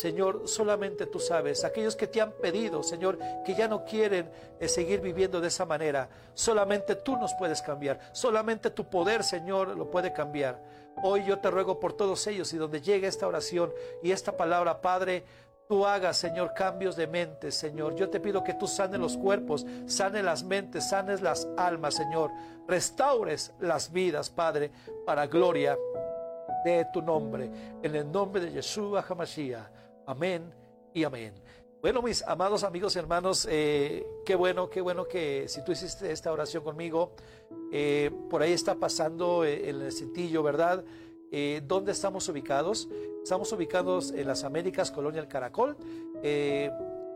Señor, 0.00 0.48
solamente 0.48 1.04
tú 1.04 1.20
sabes, 1.20 1.62
aquellos 1.62 1.94
que 1.94 2.06
te 2.06 2.22
han 2.22 2.32
pedido, 2.32 2.82
Señor, 2.82 3.18
que 3.44 3.54
ya 3.54 3.68
no 3.68 3.84
quieren 3.84 4.30
eh, 4.58 4.66
seguir 4.66 5.02
viviendo 5.02 5.42
de 5.42 5.48
esa 5.48 5.66
manera, 5.66 6.08
solamente 6.32 6.94
tú 6.94 7.18
nos 7.18 7.34
puedes 7.34 7.60
cambiar, 7.60 8.00
solamente 8.12 8.70
tu 8.70 8.88
poder, 8.88 9.22
Señor, 9.22 9.76
lo 9.76 9.90
puede 9.90 10.10
cambiar. 10.10 10.58
Hoy 11.02 11.26
yo 11.26 11.38
te 11.38 11.50
ruego 11.50 11.78
por 11.78 11.92
todos 11.92 12.26
ellos 12.28 12.50
y 12.54 12.56
donde 12.56 12.80
llegue 12.80 13.08
esta 13.08 13.26
oración 13.26 13.74
y 14.02 14.10
esta 14.10 14.34
palabra, 14.34 14.80
Padre, 14.80 15.22
tú 15.68 15.84
hagas, 15.84 16.16
Señor, 16.16 16.54
cambios 16.54 16.96
de 16.96 17.06
mente, 17.06 17.50
Señor. 17.50 17.94
Yo 17.94 18.08
te 18.08 18.20
pido 18.20 18.42
que 18.42 18.54
tú 18.54 18.66
sanes 18.66 18.98
los 18.98 19.18
cuerpos, 19.18 19.66
sanes 19.84 20.24
las 20.24 20.44
mentes, 20.44 20.88
sanes 20.88 21.20
las 21.20 21.46
almas, 21.58 21.96
Señor. 21.96 22.30
Restaures 22.66 23.52
las 23.60 23.92
vidas, 23.92 24.30
Padre, 24.30 24.70
para 25.04 25.26
gloria 25.26 25.76
de 26.64 26.86
tu 26.90 27.02
nombre. 27.02 27.50
En 27.82 27.94
el 27.94 28.10
nombre 28.10 28.40
de 28.40 28.50
Yeshua 28.50 29.04
HaMashiach. 29.06 29.80
Amén 30.10 30.52
y 30.92 31.04
amén. 31.04 31.32
Bueno, 31.80 32.02
mis 32.02 32.22
amados 32.24 32.64
amigos 32.64 32.96
y 32.96 32.98
hermanos, 32.98 33.46
eh, 33.48 34.04
qué 34.26 34.34
bueno, 34.34 34.68
qué 34.68 34.80
bueno 34.80 35.06
que 35.06 35.46
si 35.46 35.64
tú 35.64 35.70
hiciste 35.70 36.10
esta 36.10 36.32
oración 36.32 36.64
conmigo, 36.64 37.12
eh, 37.70 38.10
por 38.28 38.42
ahí 38.42 38.52
está 38.52 38.74
pasando 38.74 39.44
eh, 39.44 39.70
el 39.70 39.92
cintillo, 39.92 40.42
¿verdad? 40.42 40.84
¿Dónde 41.62 41.92
estamos 41.92 42.28
ubicados? 42.28 42.88
Estamos 43.22 43.52
ubicados 43.52 44.10
en 44.10 44.26
las 44.26 44.42
Américas, 44.42 44.90
Colonia 44.90 45.20
El 45.20 45.28
Caracol. 45.28 45.76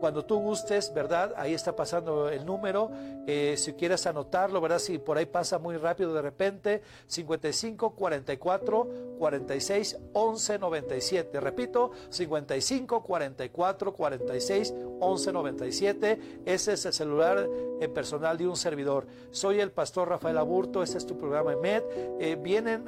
Cuando 0.05 0.23
tú 0.23 0.37
gustes, 0.37 0.93
¿verdad? 0.93 1.33
Ahí 1.35 1.55
está 1.55 1.75
pasando 1.75 2.29
el 2.29 2.45
número. 2.45 2.91
Eh, 3.25 3.55
si 3.57 3.73
quieres 3.73 4.05
anotarlo, 4.05 4.61
¿verdad? 4.61 4.77
Si 4.77 4.99
por 4.99 5.17
ahí 5.17 5.25
pasa 5.25 5.57
muy 5.57 5.77
rápido 5.77 6.13
de 6.13 6.21
repente, 6.21 6.83
55 7.07 7.95
44 7.95 8.87
46 9.17 9.97
11 10.13 10.59
97. 10.59 11.39
Repito, 11.39 11.89
55 12.11 13.01
44 13.01 13.93
46 13.95 14.75
11 14.99 15.33
97. 15.33 16.19
Ese 16.45 16.73
es 16.73 16.85
el 16.85 16.93
celular 16.93 17.49
eh, 17.81 17.87
personal 17.87 18.37
de 18.37 18.47
un 18.47 18.57
servidor. 18.57 19.07
Soy 19.31 19.59
el 19.59 19.71
pastor 19.71 20.09
Rafael 20.09 20.37
Aburto. 20.37 20.83
Este 20.83 20.99
es 20.99 21.07
tu 21.07 21.17
programa 21.17 21.53
EMED. 21.53 21.81
Eh, 22.19 22.37
vienen 22.39 22.85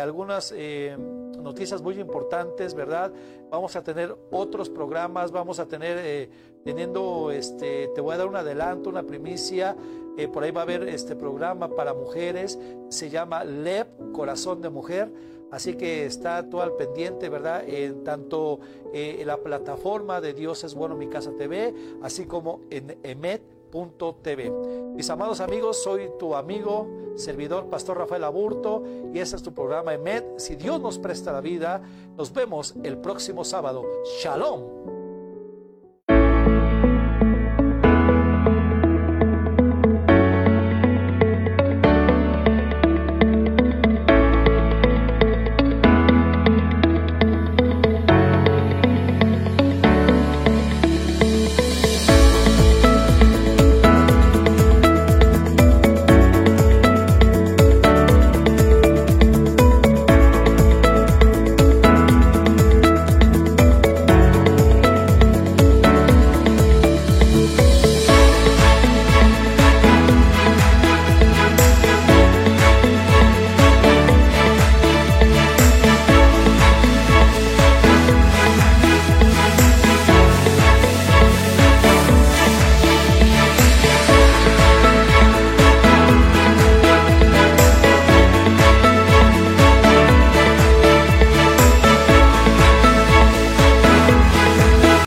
algunas 0.00 0.52
noticias 1.36 1.82
muy 1.82 1.98
importantes, 1.98 2.74
¿verdad? 2.74 3.12
Vamos 3.50 3.76
a 3.76 3.82
tener 3.82 4.16
otros 4.30 4.68
programas, 4.68 5.32
vamos 5.32 5.58
a 5.58 5.66
tener, 5.66 5.98
eh, 6.00 6.30
teniendo, 6.64 7.30
este, 7.30 7.88
te 7.94 8.00
voy 8.00 8.14
a 8.14 8.18
dar 8.18 8.26
un 8.26 8.36
adelanto, 8.36 8.90
una 8.90 9.02
primicia, 9.02 9.76
eh, 10.16 10.28
por 10.28 10.44
ahí 10.44 10.50
va 10.50 10.60
a 10.60 10.64
haber 10.64 10.88
este 10.88 11.16
programa 11.16 11.68
para 11.68 11.94
mujeres, 11.94 12.58
se 12.88 13.10
llama 13.10 13.44
LEP, 13.44 14.12
Corazón 14.12 14.62
de 14.62 14.70
Mujer, 14.70 15.12
así 15.50 15.74
que 15.74 16.06
está 16.06 16.48
todo 16.48 16.62
al 16.62 16.72
pendiente, 16.72 17.28
¿verdad? 17.28 17.68
En 17.68 18.04
tanto 18.04 18.60
eh, 18.92 19.16
en 19.20 19.26
la 19.26 19.38
plataforma 19.38 20.20
de 20.20 20.32
Dios 20.32 20.64
es 20.64 20.74
bueno 20.74 20.96
mi 20.96 21.08
casa 21.08 21.32
TV, 21.36 21.74
así 22.02 22.26
como 22.26 22.60
en 22.70 22.96
EMET 23.02 23.53
Mis 24.94 25.10
amados 25.10 25.40
amigos, 25.40 25.82
soy 25.82 26.08
tu 26.16 26.36
amigo, 26.36 26.86
servidor, 27.16 27.68
Pastor 27.68 27.98
Rafael 27.98 28.22
Aburto, 28.22 28.84
y 29.12 29.18
este 29.18 29.34
es 29.34 29.42
tu 29.42 29.52
programa 29.52 29.92
EMED. 29.92 30.38
Si 30.38 30.54
Dios 30.54 30.80
nos 30.80 30.98
presta 31.00 31.32
la 31.32 31.40
vida, 31.40 31.82
nos 32.16 32.32
vemos 32.32 32.74
el 32.84 32.98
próximo 32.98 33.44
sábado. 33.44 33.82
Shalom. 34.22 34.93